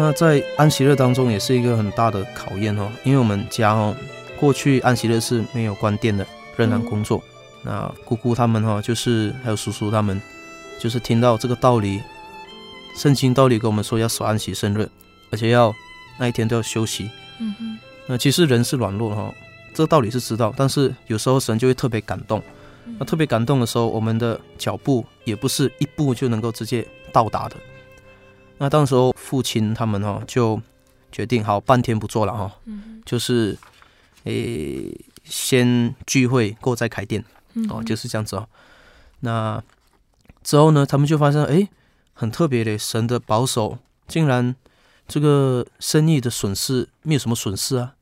[0.00, 3.92] 那在安息日当中也是一个很大的考验哦，因为我们家哦，
[4.38, 6.24] 过去安息日是没有关店的，
[6.56, 7.20] 仍然工作。
[7.64, 10.22] 嗯、那姑姑他们哈，就是还有叔叔他们，
[10.78, 12.00] 就是听到这个道理，
[12.94, 14.88] 圣经道理跟我们说要守安息圣日，
[15.32, 15.74] 而且要
[16.16, 17.10] 那一天都要休息。
[17.40, 17.78] 嗯哼。
[18.06, 19.34] 那其实人是软弱的哈，
[19.74, 22.40] 这个道理是知道，但是有时候神就会特别感动。
[23.00, 27.56] 那特别感动的时候，我们的脚步也不是一步就能够直接到达的。
[28.58, 30.60] 那当时候父亲他们哈就
[31.10, 32.52] 决定好半天不做了哈，
[33.04, 33.56] 就是
[34.24, 34.92] 诶
[35.24, 37.24] 先聚会过再开店
[37.70, 38.48] 哦，就是这样子哦。
[39.20, 39.62] 那
[40.42, 41.68] 之后呢，他们就发现诶
[42.12, 44.54] 很特别的，神的保守竟然
[45.06, 47.94] 这个生意的损失没有什么损失啊。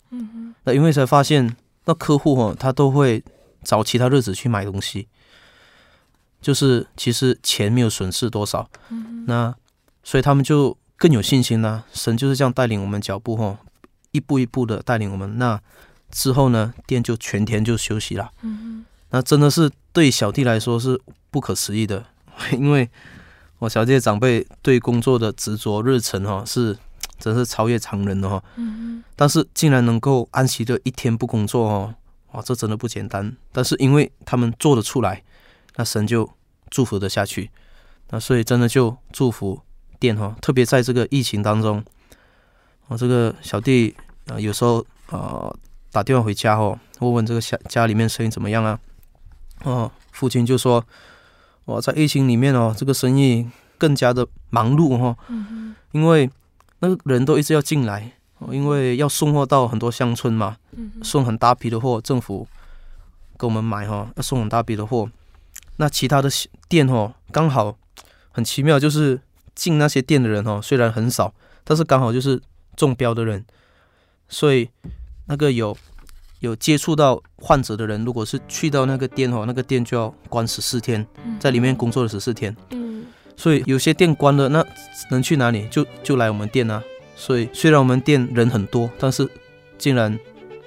[0.65, 3.23] 那因为才发现那客户哈他都会
[3.63, 5.07] 找其他日子去买东西，
[6.41, 8.69] 就是其实钱没有损失多少。
[9.27, 9.55] 那
[10.07, 11.83] 所以他们就更有信心啦。
[11.93, 13.59] 神就是这样带领我们脚步哈，
[14.13, 15.37] 一步一步的带领我们。
[15.37, 15.61] 那
[16.13, 18.31] 之后呢，店就全天就休息了。
[18.43, 18.85] 嗯哼。
[19.11, 21.01] 那真的是对小弟来说是
[21.33, 22.07] 不可思议的，
[22.55, 22.89] 因为
[23.59, 26.79] 我小弟的长辈对工作的执着热忱哈，是
[27.19, 28.41] 真是超越常人的哈。
[28.55, 29.05] 嗯哼。
[29.17, 31.95] 但是竟然能够安息的一天不工作哦，
[32.31, 33.37] 哇，这真的不简单。
[33.51, 35.25] 但是因为他们做得出来，
[35.75, 36.31] 那神就
[36.71, 37.51] 祝福的下去。
[38.11, 39.63] 那所以真的就祝福。
[39.99, 41.83] 店哈，特别在这个疫情当中，
[42.89, 43.95] 我这个小弟
[44.27, 45.55] 啊，有时候啊
[45.91, 48.79] 打电话回家哦，问问这个家家里面生意怎么样啊？
[49.65, 50.85] 哦，父亲就说，
[51.65, 55.17] 我在疫情里面哦，这个生意更加的忙碌哈，
[55.93, 56.31] 因为
[56.81, 58.13] 那个人都一直要进来，
[58.51, 60.57] 因为要送货到很多乡村嘛，
[61.03, 62.47] 送很大批的货，政府
[63.39, 65.09] 给我们买哈，要送很大批的货，
[65.77, 66.29] 那其他的
[66.69, 67.77] 店哦，刚好
[68.31, 69.21] 很奇妙就是。
[69.57, 71.35] 进那些店的人哦，虽然很少，
[71.65, 72.41] 但是刚好就是
[72.77, 73.45] 中标的人，
[74.29, 74.69] 所以
[75.25, 75.77] 那个有
[76.41, 81.05] 有接触到患者的人，如果是去到那个店哦，那个店就要关十四天，
[81.41, 82.55] 在里面工作了十四天。
[82.71, 84.65] 嗯，所以有些店关了，那
[85.11, 85.67] 能去哪里？
[85.69, 86.83] 就就来我们店啊。
[87.17, 89.27] 所以虽然我们店人很多，但是
[89.79, 90.17] 竟然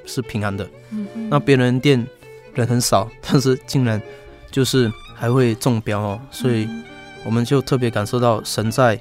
[0.06, 0.68] 是平安的。
[0.90, 2.04] 嗯，那别人店
[2.56, 4.02] 人很少，但是竟然
[4.50, 6.68] 就是还会中标哦，所以。
[7.26, 9.00] 我们就特别感受到神在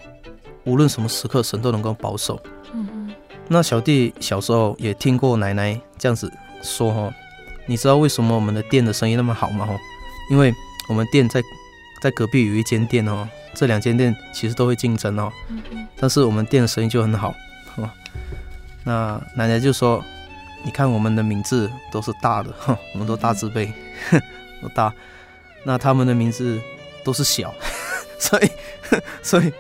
[0.64, 2.40] 无论什么时刻，神都能够保守。
[3.48, 6.30] 那小弟小时候也听过奶奶这样子
[6.62, 7.10] 说哈，
[7.66, 9.64] 你知道为什么我们的店的生意那么好吗？
[9.64, 9.74] 哈，
[10.30, 10.52] 因为
[10.88, 11.42] 我们店在
[12.02, 15.32] 在隔壁有一间店哦，这两间店其实都会竞争哦，
[15.96, 17.34] 但是我们店的生意就很好
[17.76, 17.88] 哦。
[18.84, 20.04] 那奶奶就说
[20.64, 22.54] ：“你看我们的名字都是大的，
[22.92, 23.72] 我们都大字辈，
[24.62, 24.92] 都大。
[25.64, 26.60] 那他们的名字
[27.04, 27.52] 都是小，
[28.20, 28.50] 所以，
[29.22, 29.52] 所以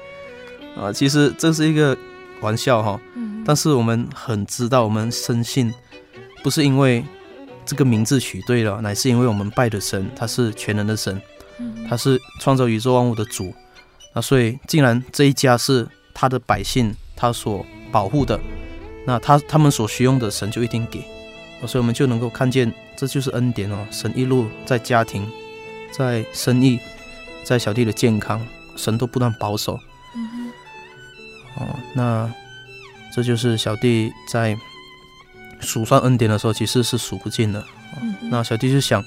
[0.76, 1.96] 啊，其实这是一个
[2.40, 3.00] 玩笑哈。
[3.44, 5.72] 但是我们很知道，我们深信，
[6.42, 7.02] 不是因为
[7.64, 11.20] 这个名字取对了，乃是因为我们拜的神，他是全能的神，
[11.88, 13.54] 他是创造宇宙万物的主。
[14.14, 18.38] 那所以，既然这一家是他的百姓，他所保护的。”
[19.06, 21.02] 那他他们所需用的神就一定给，
[21.66, 23.86] 所以我们就能够看见，这就是恩典哦。
[23.90, 25.26] 神一路在家庭，
[25.90, 26.78] 在生意，
[27.48, 28.46] 在小弟的健康，
[28.76, 29.80] 神都不断保守。
[30.14, 30.52] 嗯
[31.56, 32.30] 哦，那
[33.16, 34.54] 这就是小弟在
[35.58, 37.64] 数算恩典的时候，其实是数不尽的。
[38.02, 39.02] 嗯、那小弟就想，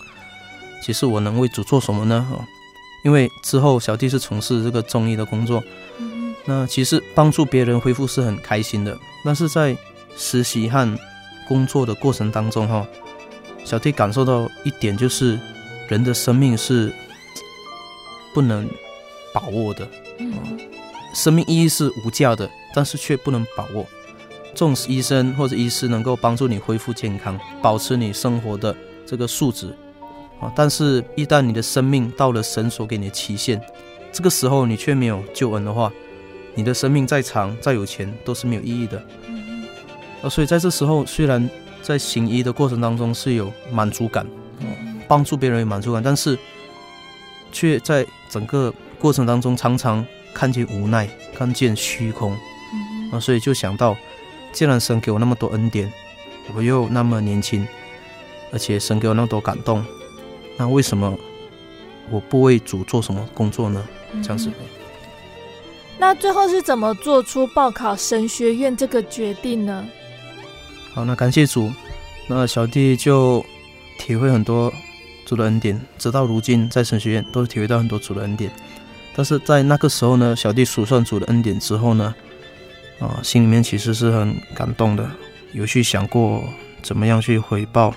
[0.84, 2.28] 其实我能为主做什么呢？
[2.32, 2.44] 哦，
[3.06, 5.64] 因为之后小弟是从事这个中医的工作。
[6.00, 9.78] 嗯、那其实帮助别人恢复是很开心的，但是在
[10.18, 10.98] 实习和
[11.48, 12.88] 工作的过程当中，哈，
[13.64, 15.40] 小弟感受到一点就是，
[15.88, 16.92] 人的生命是
[18.34, 18.70] 不能
[19.34, 19.88] 把握的，
[20.20, 20.34] 嗯，
[21.14, 23.86] 生命意义是无价的，但是却不能把握。
[24.54, 28.76] 纵使医生或者医师能够帮助你恢复健康，保持你生活的
[29.06, 29.68] 这个素质，
[30.42, 33.62] 啊，但是一旦你的生命到了神所给你的期限，
[34.12, 35.90] 这个时候你却没有救恩的话，
[36.54, 39.02] 你的生命再长再有钱都是没有意义的。
[40.22, 41.50] 啊，所以在这时候，虽然
[41.82, 44.28] 在行医的过程当中是有满足感，
[45.08, 46.38] 帮助别人有满足感，但是
[47.52, 52.36] 却在整个过程当中常常看见无奈，看见虚空。
[53.12, 53.96] 啊，所以就想到，
[54.54, 55.92] 既然神给我那么多恩典，
[56.56, 57.68] 我又那么年轻，
[58.54, 59.86] 而且神给我那么多感动，
[60.58, 61.18] 那为什么
[62.10, 63.86] 我不为主做什么工作呢？
[64.24, 64.50] 这样子。
[65.98, 69.86] 那最后是怎么做出报考神学院这个决定呢？
[70.94, 71.72] 好，那感谢主，
[72.28, 73.46] 那小弟就
[74.00, 74.72] 体会很多
[75.32, 78.52] 主的恩典，直到如今在神学院都体会到很多主的恩典。
[79.16, 82.14] 但是在那个时候呢，小弟数算主的恩典之后呢，
[83.00, 85.10] 啊，心里面其实是很感动的，
[85.54, 86.44] 有去想过
[86.82, 87.96] 怎么样去回报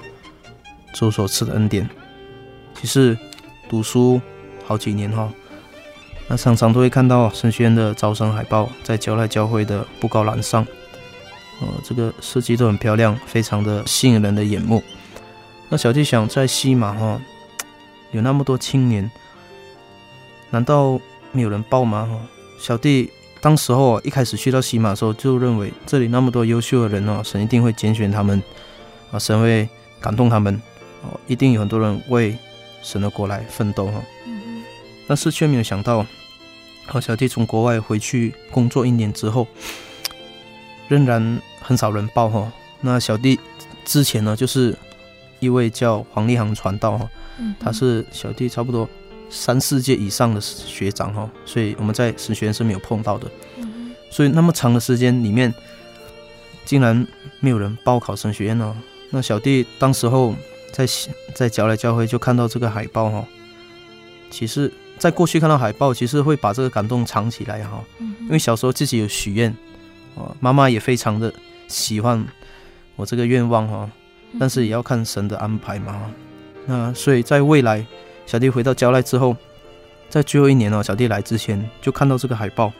[0.92, 1.90] 主所赐的恩典。
[2.80, 3.18] 其实
[3.68, 4.20] 读书
[4.64, 5.28] 好几年哈，
[6.28, 10.64] 那常常都会看到神学院的招生海报在交来教会的布告栏上。
[11.60, 14.80] 呃，这个设计都很漂亮，非常的吸引人的眼目。
[15.68, 17.20] 那小弟想在西马哈，
[18.12, 19.10] 有那么多青年，
[20.50, 21.00] 难道
[21.32, 22.08] 没有人报吗？
[22.10, 22.18] 哈，
[22.58, 23.10] 小弟
[23.40, 28.42] 当时候一开始去到西马的时候，就认为这里那么多优秀的人哦，神一定会拣选他们，
[29.10, 29.68] 啊，神会
[30.00, 30.54] 感动他们，
[31.02, 32.36] 哦，一定有很多人为
[32.82, 34.02] 神的国来奋斗哈。
[35.06, 36.06] 但是却没有想到，
[36.86, 39.46] 和小弟从国外回去工作一年之后。
[40.86, 42.52] 仍然很少人报哈，
[42.82, 43.40] 那小弟
[43.86, 44.76] 之前呢，就是
[45.44, 47.08] 一位叫黄立航传道哈，
[47.60, 48.88] 他是小弟差不多
[49.30, 53.30] 三四届以上的学长哈，所以我们在神学院是没有碰到的，
[54.10, 55.54] 所以那么长的时间里面，
[56.64, 57.06] 竟然
[57.40, 58.76] 没有人报考神学院呢？
[59.10, 60.34] 那小弟当时候
[60.72, 60.86] 在
[61.34, 63.24] 在教来教会就看到这个海报哈，
[64.30, 69.54] 其实在过去看到海报，其实会把这个感动藏起来哈，因为小时候自己有许愿。
[70.16, 71.34] 哦，妈妈也非常的
[71.66, 72.24] 喜欢
[72.94, 73.90] 我这个愿望哈，
[74.38, 76.10] 但是也要看神的安排嘛。
[76.66, 77.84] 那所以在未来，
[78.26, 79.36] 小弟回到教内之后，
[80.08, 82.72] 在最后一年哦，小弟来之前就看到这个海报，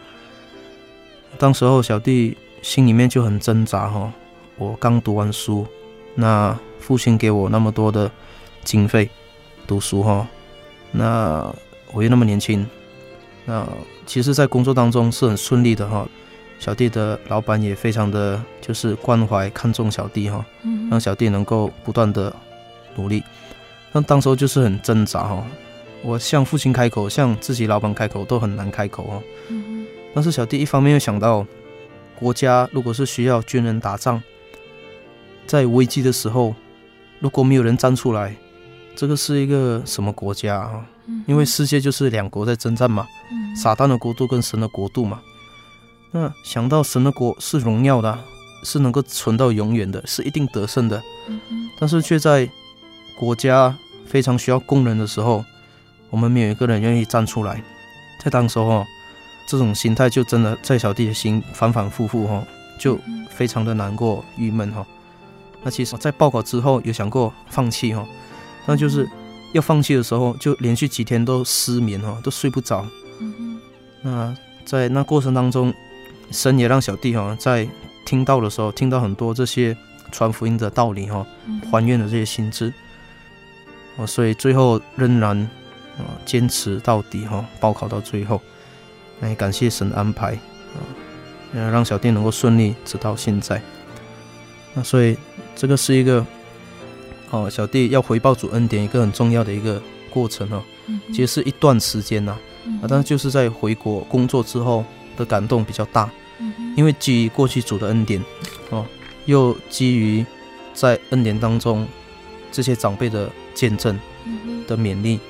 [1.39, 4.13] 当时候小弟心里面就很挣扎哈。
[4.57, 5.67] 我刚读完书，
[6.15, 8.11] 那父亲给我那么多的
[8.63, 9.11] 经费
[9.67, 10.27] 读书哈，
[10.93, 11.55] 那
[11.93, 12.67] 我又那么年轻，
[13.45, 13.69] 那
[14.07, 16.07] 其实，在工作当中是很顺利的哈。
[16.65, 20.43] 小弟的老板也非常的就是关怀看重小弟哈，
[20.91, 22.35] 让小弟能够不断的
[22.97, 23.23] 努力。
[23.93, 25.47] 那当时候就是很挣扎哈，
[26.03, 29.23] 我向父亲开口，向自己老板开口都很难开口哈。
[30.15, 31.47] 但是小弟一方面又想到，
[32.19, 34.23] 国家如果是需要军人打仗，
[35.47, 36.55] 在危机的时候，
[37.21, 38.35] 如果没有人站出来，
[38.97, 40.87] 这个是一个什么国家啊？
[41.27, 43.07] 因为世界就是两国在征战嘛，
[43.55, 45.21] 撒旦的国度跟神的国度嘛。
[46.17, 48.17] 那想到神的国是荣耀的，
[48.63, 51.03] 是能够存到永远的，是一定得胜的。
[51.77, 52.49] 但是却在
[53.19, 55.45] 国家非常需要工人的时候，
[56.11, 57.61] 我们没有一个人愿意站出来。
[58.23, 58.85] 在当时候，
[59.49, 62.41] 这种心态就真的在小弟的心反反复复哈，
[62.79, 62.97] 就
[63.29, 64.87] 非常的难过、郁闷哈。
[65.65, 68.07] 那其实，在报考之后有想过放弃哈，
[68.65, 69.11] 但就是
[69.53, 72.87] 要放弃的时候，就连续几天都失眠哈，都睡不着。
[74.01, 74.33] 那
[74.65, 75.75] 在那过程当中，
[76.31, 77.67] 神也让小弟哈在
[78.05, 79.77] 听到的时候，听到很多这些
[80.13, 81.27] 传福音的道理哈，
[81.71, 82.73] 还愿的这些心智。
[83.97, 85.39] 哦，所以最后仍然
[85.97, 88.41] 啊坚持到底哈，报考到最后，
[89.21, 90.33] 那也感谢神安排
[90.75, 90.79] 啊，
[91.53, 93.63] 让小弟能够顺利直到现在。
[94.75, 95.17] 那所以
[95.55, 96.27] 这个是一个
[97.31, 100.61] 哦，小弟要回报主恩典一个很重要的一个过程哦，
[101.09, 102.37] 其实是一段时间呐。
[102.83, 104.85] 啊，但是就是在回国工作之后
[105.17, 106.11] 的感动比较大，
[106.77, 108.23] 因为基于过去主的恩典
[108.71, 108.85] 哦，
[109.27, 110.25] 又基于
[110.73, 111.87] 在恩典当中
[112.53, 113.31] 这些长辈的。
[113.55, 113.97] 见证
[114.67, 115.21] 的勉励，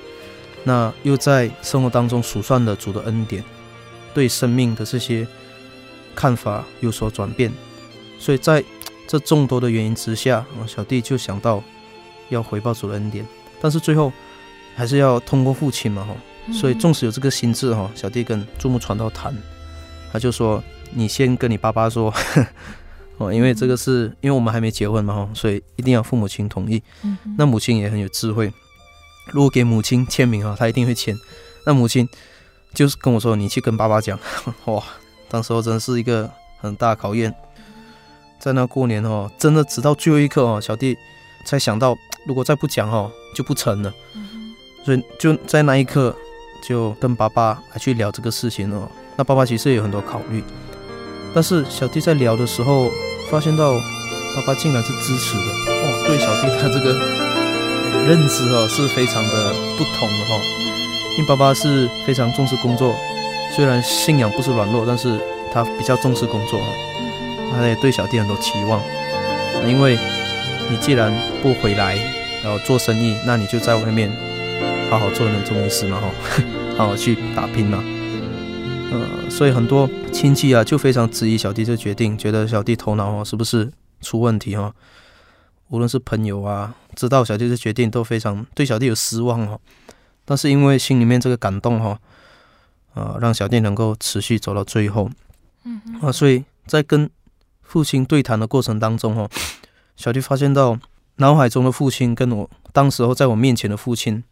[0.62, 3.44] 那又在生活当中数算了主的恩典，
[4.14, 5.28] 对生命的这些
[6.14, 7.52] 看法有所转变，
[8.18, 8.64] 所以在
[9.06, 11.62] 这众多的原因之下，小弟就想到
[12.30, 13.26] 要回报主的恩典，
[13.60, 14.10] 但是最后
[14.74, 16.16] 还是要通过父亲嘛，哈，
[16.50, 19.36] 所以纵使有这个心智，哈，小弟跟注目传道谈，
[20.14, 20.62] 他就说
[20.94, 22.14] ：“你先跟你爸爸说。
[23.18, 26.80] ”哦，因为这个是因为我们还没结婚嘛，所以一定要父母亲同意。
[27.02, 28.52] 嗯、那母亲也很有智慧，
[29.32, 31.16] 如果给母亲签名啊，他一定会签。
[31.66, 32.08] 那母亲
[32.72, 34.16] 就是跟我说：“你去跟爸爸讲。
[34.66, 34.82] ”哇，
[35.28, 37.34] 当时候真的是一个很大考验。
[38.38, 40.96] 在那过年哦，真的直到最后一刻哦，小弟
[41.44, 41.96] 才想到，
[42.26, 43.92] 如果再不讲哦，就不成了。
[44.84, 46.14] 所以就在那一刻，
[46.68, 48.88] 就跟爸爸来去聊这个事情哦。
[49.16, 50.42] 那爸爸其实也有很多考虑。
[51.34, 52.90] 但是小弟在聊的时候，
[53.30, 56.94] 发现到爸爸竟然是支持的哦，对小弟他这个
[58.08, 60.40] 认知哦是非常的不同的哈。
[61.16, 62.94] 因为爸爸是非常重视工作，
[63.54, 65.18] 虽然信仰不是软弱，但是
[65.52, 66.66] 他比较重视工作哈。
[67.52, 68.82] 他也对小弟很多期望，
[69.64, 69.96] 因为
[70.68, 71.96] 你既然不回来
[72.42, 74.10] 然后做生意，那你就在外面
[74.90, 76.08] 好好做人中医师嘛哈，
[76.76, 77.82] 好好去打拼嘛。
[78.94, 83.68] 呃，所以很多亲戚啊就非常质疑小弟这决定，觉得小弟头脑哦是不是
[84.00, 84.72] 出问题哈？
[85.68, 89.60] 无论是朋友啊，知道小弟这决定都非常对小弟有失望哦。
[90.24, 91.98] 但是因为心里面这个感动哈，
[92.94, 95.10] 啊，让小弟能够持续走到最后。
[95.64, 97.10] 嗯啊，所以在跟
[97.62, 99.28] 父亲对谈的过程当中哈，
[99.96, 100.78] 小弟发现到
[101.16, 104.22] 脑海中的父亲跟我当时候在我面前的父亲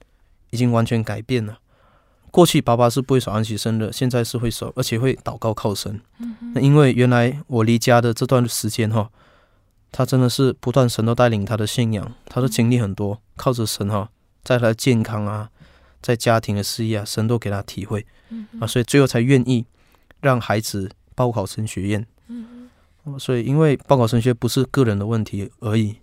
[0.51, 1.59] 已经完全改变了。
[2.33, 6.01] 过去爸爸是不会守安息生的，现在是会守，而且会祷告靠神。
[6.19, 9.11] 嗯、那因为原来我离家的这段时间哈，
[9.93, 14.09] 他真的是不断神都带领他的信仰，他的经历很多，靠着神哈，
[14.43, 15.51] 在他的健康啊，
[16.01, 18.07] 在家庭的事业啊，神都给他体会。
[18.31, 19.67] 嗯、啊，所以最后才愿意
[20.23, 22.07] 让孩子报考神学院。
[22.29, 22.71] 嗯、
[23.05, 25.97] 哼所以因为报考神学不是个人的问题而已，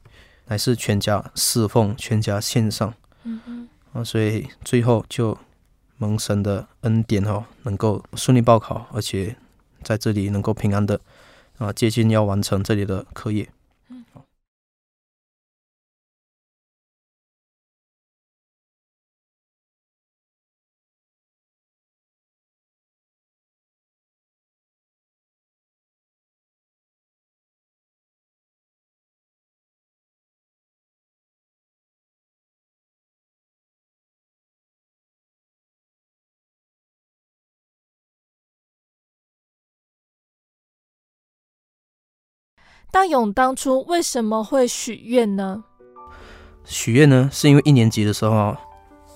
[0.46, 2.94] 乃是全家侍奉、全家献上。
[3.24, 5.36] 嗯、哼啊，所以最后就。
[6.00, 9.36] 蒙神的恩典哦，能够顺利报考，而且
[9.84, 11.00] 在这里能够平安的
[11.60, 13.48] 啊，接近要完成这里的课业。
[42.92, 45.64] 大勇当初为什么会许愿呢？
[46.66, 48.56] 许愿呢，是因为一年级的时候，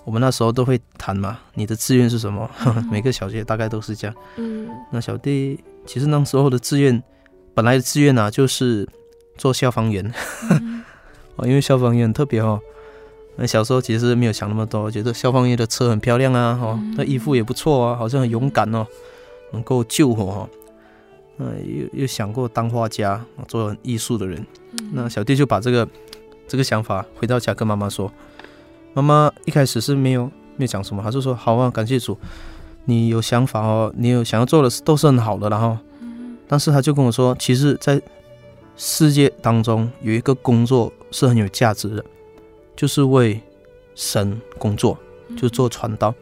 [0.05, 2.49] 我们那时候都会谈嘛，你的志愿是什么？
[2.65, 4.15] 嗯、每个小学大概都是这样。
[4.37, 7.01] 嗯，那小弟其实那时候的志愿，
[7.55, 8.87] 本来的志愿啊，就是
[9.37, 10.13] 做消防员。
[10.51, 10.83] 嗯、
[11.43, 12.59] 因为消防员很特别哦。
[13.35, 18.85] 那小时候其实没有想那么多，觉得消防员的车很漂亮啊，哦，那衣服也不错啊，好像很勇敢哦，
[19.51, 20.47] 能够救火。
[21.37, 21.55] 嗯，
[21.93, 24.45] 又又想过当画家，做艺术的人。
[24.73, 25.87] 嗯、那小弟就把这个
[26.47, 28.11] 这个想法回到家跟妈妈说。
[28.93, 30.25] 妈妈一开始是没有
[30.55, 32.15] 没有讲什么，还是说好啊，感谢主，
[32.85, 35.49] 你有想法哦，你有想要做的事都是很好的。
[35.49, 37.99] 然后，嗯、但是他就跟我说，其实，在
[38.77, 42.05] 世界当中有一个工作是很有价值的，
[42.75, 43.41] 就是为
[43.95, 44.95] 神工作，
[45.35, 46.13] 就是做传道。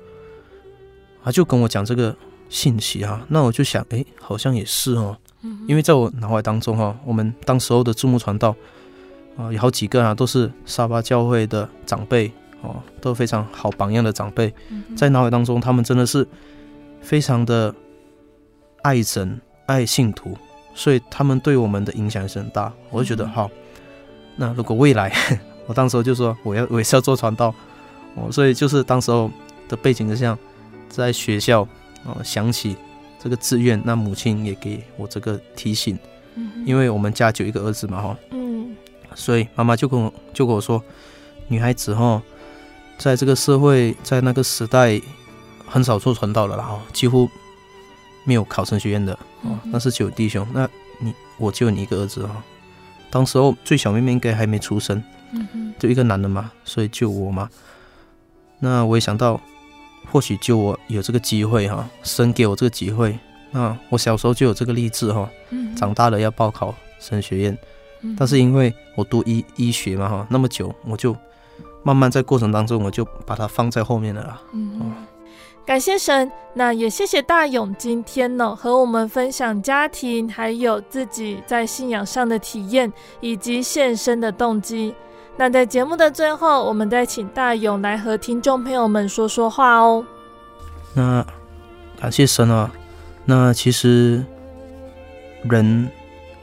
[1.22, 2.16] 他就跟我讲这个。
[2.52, 5.16] 信息啊，那我就想，哎，好像也是哦，
[5.70, 8.54] 因为在我脑海当中哈，我们当时候的注目传道
[9.38, 12.30] 啊，有好几个啊，都是沙巴教会的长辈
[12.62, 14.54] 哦，都非常好榜样的长辈，
[14.98, 16.28] 在脑海当中，他们真的是
[17.02, 17.74] 非常的
[18.82, 20.38] 爱神爱信徒，
[20.76, 22.70] 所以他们对我们的影响也是很大。
[22.90, 23.50] 我就觉得好，
[24.36, 25.10] 那如果未来，
[25.68, 27.56] 我当时候就说我要我也是要做传道
[28.16, 29.32] 哦，所以就是当时候
[29.70, 30.38] 的背景是这样，
[30.90, 31.66] 在学校。
[32.04, 32.76] 哦，想起
[33.20, 35.98] 这个志愿，那母亲也给我这个提醒，
[36.34, 38.76] 嗯、因为我们家就一个儿子嘛哈，嗯，
[39.14, 40.84] 所以妈妈就跟我就跟我说，
[41.48, 42.20] 女孩子哈，
[42.98, 45.00] 在这个社会，在那个时代，
[45.68, 47.30] 很少做传道的了哈，几乎
[48.24, 50.68] 没有考神学院的哦，那是只有弟兄，那
[51.00, 52.44] 你我就你一个儿子哈，
[53.12, 57.48] 当时候最小妹妹应该还没出生，嗯，就一个男的嘛，所以就我嘛，
[58.60, 59.40] 那我也想到。
[60.12, 63.18] 或许就我有这个机会哈，神给我这个机会，
[63.52, 65.30] 那我小时候就有这个励志哈，
[65.76, 67.58] 长大了要报考神学院，
[68.18, 71.16] 但是因为我读医医学嘛哈，那么久，我就
[71.84, 74.42] 慢慢在过程当中，我就把它放在后面了啦。
[74.54, 74.94] 嗯，
[75.66, 82.92] 感谢神，那也谢谢大勇今天呢和我们分享家庭，还有自己在信仰上的体验，
[83.22, 84.94] 以及献身的动机。
[85.38, 90.06] 那在节目的最后，我们再请大勇来和听众朋友们说说话哦。
[90.94, 91.26] 那
[92.00, 92.70] 感谢神啊！
[93.26, 94.24] 那其实
[95.44, 95.90] 人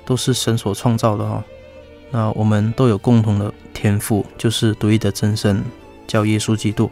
[0.05, 1.45] 都是神所创造的哈。
[2.11, 5.63] 那我们都有共同的天赋，就是独一的真神，
[6.07, 6.91] 叫耶稣基督。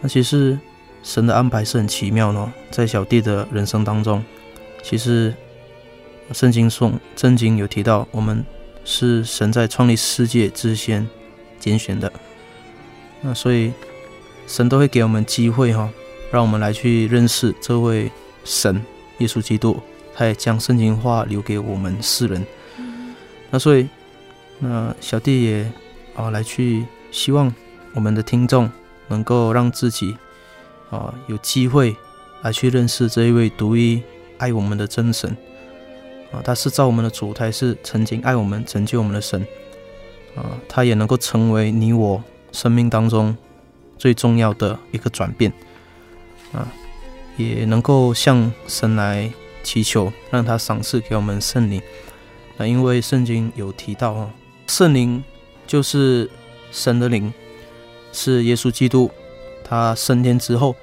[0.00, 0.56] 那其实
[1.02, 4.22] 神的安排是很奇妙的，在小弟的人生当中，
[4.82, 5.34] 其实
[6.32, 8.44] 圣经中圣经有提到我们。
[8.90, 11.06] 是神在创立世界之前
[11.60, 12.10] 拣选的，
[13.20, 13.70] 那所以
[14.46, 15.90] 神都会给我们机会哈，
[16.32, 18.10] 让我们来去认识这位
[18.46, 18.82] 神
[19.18, 19.78] 耶稣基督，
[20.14, 22.42] 他也将圣经话留给我们世人。
[23.50, 23.86] 那所以
[24.58, 25.70] 那小弟也
[26.16, 27.54] 啊来去希望
[27.92, 28.70] 我们的听众
[29.08, 30.16] 能够让自己
[30.88, 31.94] 啊有机会
[32.40, 34.02] 来去认识这一位独一
[34.38, 35.36] 爱我们的真神。
[36.32, 39.46] 啊，他是造我们的主，他也是曾经爱我们、拯救我们的神。
[40.36, 42.22] 啊，他也能够成为你我
[42.52, 43.36] 生命当中
[43.96, 45.52] 最重要的一个转变。
[46.52, 46.68] 啊，
[47.36, 49.30] 也能够向神来
[49.62, 51.82] 祈求，让他赏赐给我们圣灵。
[52.56, 54.30] 那因为圣经有提到，啊，
[54.66, 55.22] 圣灵
[55.66, 56.30] 就是
[56.70, 57.32] 神的灵，
[58.12, 59.10] 是耶稣基督
[59.62, 60.74] 他升天之后，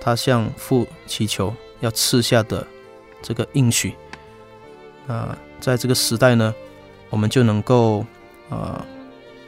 [0.00, 2.66] 他向父祈求要赐下的
[3.22, 3.94] 这个应许。
[5.08, 6.54] 啊，在这个时代呢，
[7.10, 8.04] 我们就能够
[8.48, 8.84] 啊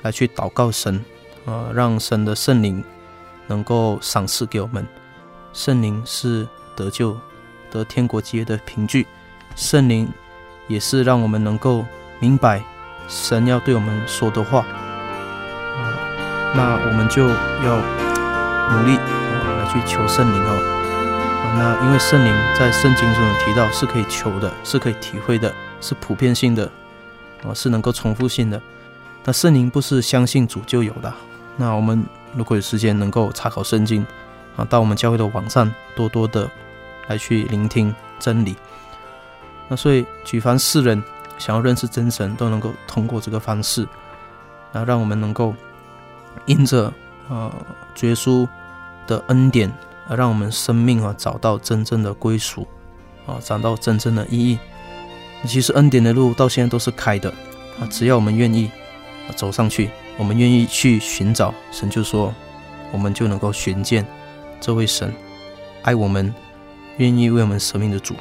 [0.02, 1.02] 来去祷告神
[1.46, 2.82] 啊，让神的圣灵
[3.46, 4.86] 能够赏赐给我们。
[5.52, 7.16] 圣灵是得救、
[7.70, 9.06] 得天国基业的凭据，
[9.54, 10.08] 圣灵
[10.66, 11.84] 也是让我们能够
[12.18, 12.62] 明白
[13.08, 14.60] 神要对我们说的话。
[14.60, 15.94] 啊，
[16.54, 17.76] 那我们就要
[18.72, 20.73] 努力来去求圣灵哦。
[21.56, 26.68] 那因为圣灵在圣经中有提到，是可以求的，是可以体会的，是普遍性的，
[27.46, 28.60] 啊，是能够重复性的。
[29.24, 31.12] 那圣灵不是相信主就有的。
[31.56, 34.04] 那我们如果有时间能够查考圣经，
[34.56, 36.50] 啊，到我们教会的网站多多的
[37.06, 38.56] 来去聆听真理。
[39.68, 41.00] 那所以举凡世人
[41.38, 43.86] 想要认识真神，都能够通过这个方式，
[44.72, 45.54] 那让我们能够
[46.46, 46.92] 因着
[47.28, 47.50] 呃，
[48.00, 48.46] 耶稣
[49.06, 49.72] 的恩典。
[50.08, 52.66] 而让我们生命啊找到真正的归属，
[53.26, 54.58] 啊找到真正的意义。
[55.46, 57.30] 其实恩典的路到现在都是开的，
[57.78, 58.70] 啊只要我们愿意
[59.36, 62.34] 走上去，我们愿意去寻找，神就说
[62.92, 64.06] 我们就能够寻见
[64.60, 65.12] 这位神
[65.82, 66.34] 爱我们，
[66.96, 68.14] 愿意为我们舍命的主。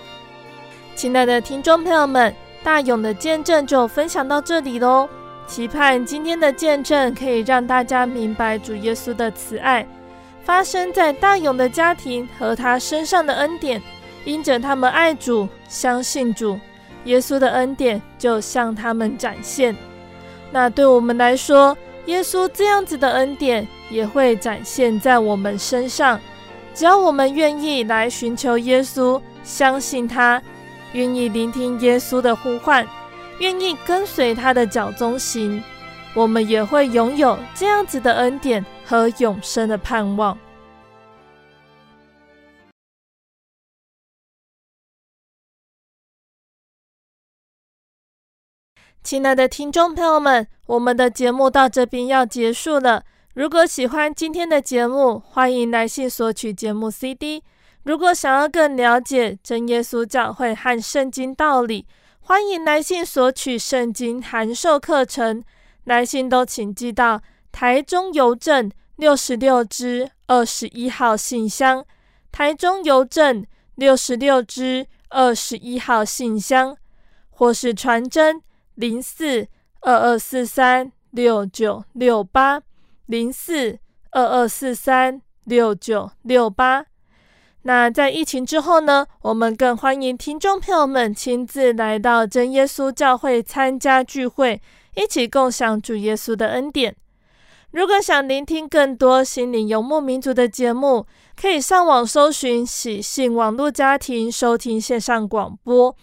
[0.96, 5.10] 亲爱的听众朋友们，大勇的见证就分享到这里喽。
[5.46, 9.86] 期盼今天的见证可以让大家明白主耶稣的慈爱。
[10.44, 13.82] 发生在大勇的家庭和他身上的恩典，
[14.26, 16.60] 因着他们爱主、相信主，
[17.06, 19.76] 耶稣的恩典就向他们展现。
[20.52, 21.76] 那对我们来说，
[22.06, 26.20] 耶稣这样子的恩典也会展现在我们身上。
[26.76, 30.41] 只要我们愿意来寻求耶稣，相信他，
[30.91, 32.86] 愿意聆听耶稣的呼唤，
[33.39, 35.64] 愿意跟随他的脚踪行，
[36.14, 38.66] 我们也会拥有这样子的恩典。
[38.86, 40.38] 和永生的盼望。
[49.04, 53.04] 亲爱的听众朋友们，我们的节目到这边要结束了。
[53.34, 57.44] 如果喜欢今天的节目，欢迎来信索取节目 CD。
[57.84, 61.86] 如果想要更了解真耶稣教会和圣经道理，
[62.22, 65.44] 欢迎来信索取圣经函授课程。
[65.84, 67.22] 来信都请寄到。
[67.54, 71.86] 台中邮政六十六支二十一号信箱，
[72.32, 73.45] 台中邮政
[73.76, 76.76] 六十六支二十一号信箱，
[77.30, 78.41] 或是传真
[78.74, 79.47] 零四
[79.82, 82.60] 二二四三六九六八
[83.06, 83.78] 零四
[84.10, 86.84] 二二四三六九六八。
[87.62, 94.60] 那在疫情之后呢，我们更欢迎听众朋友们亲自来到真耶稣教会参加聚会，
[94.95, 96.95] 一起共享主耶稣的恩典。
[97.74, 105.96] 如果想聆听更多心灵游牧民族的节目，可以上网搜寻喜信网络家庭收听线上广播。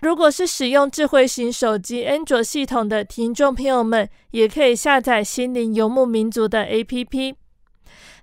[0.00, 7.34] 如果是使用智慧型手机安卓系统的听众朋友们，也可以下载心灵游牧民族的 APP。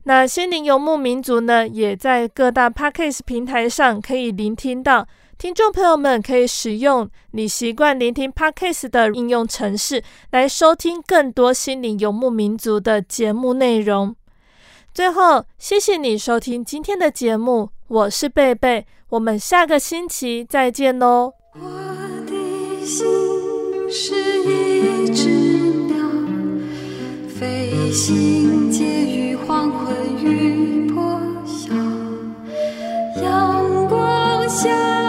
[0.06, 5.08] 那心灵游牧民族呢，也在各大 Podcast 平台上可以聆听到。
[5.38, 14.16] 听众朋友们可以使用你习惯聆听 Podcast 的应用程式，来收听更多心灵游牧民族的节目内容。
[14.94, 21.34] 最后，谢谢你收听今天的节目，我是贝贝，我们下个星期再见喽。
[21.54, 21.70] 我
[22.26, 23.06] 的心
[23.92, 25.98] 是一只鸟，
[27.28, 31.74] 飞行介于黄昏与破晓，
[33.22, 35.05] 阳光下。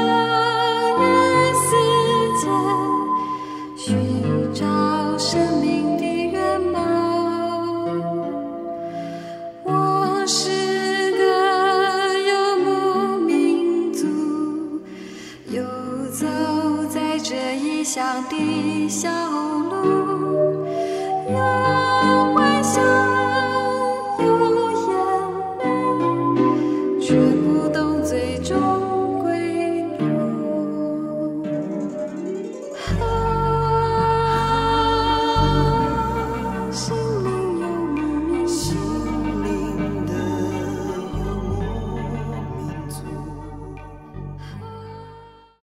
[17.96, 20.66] 乡的小路
[21.30, 23.05] 有微笑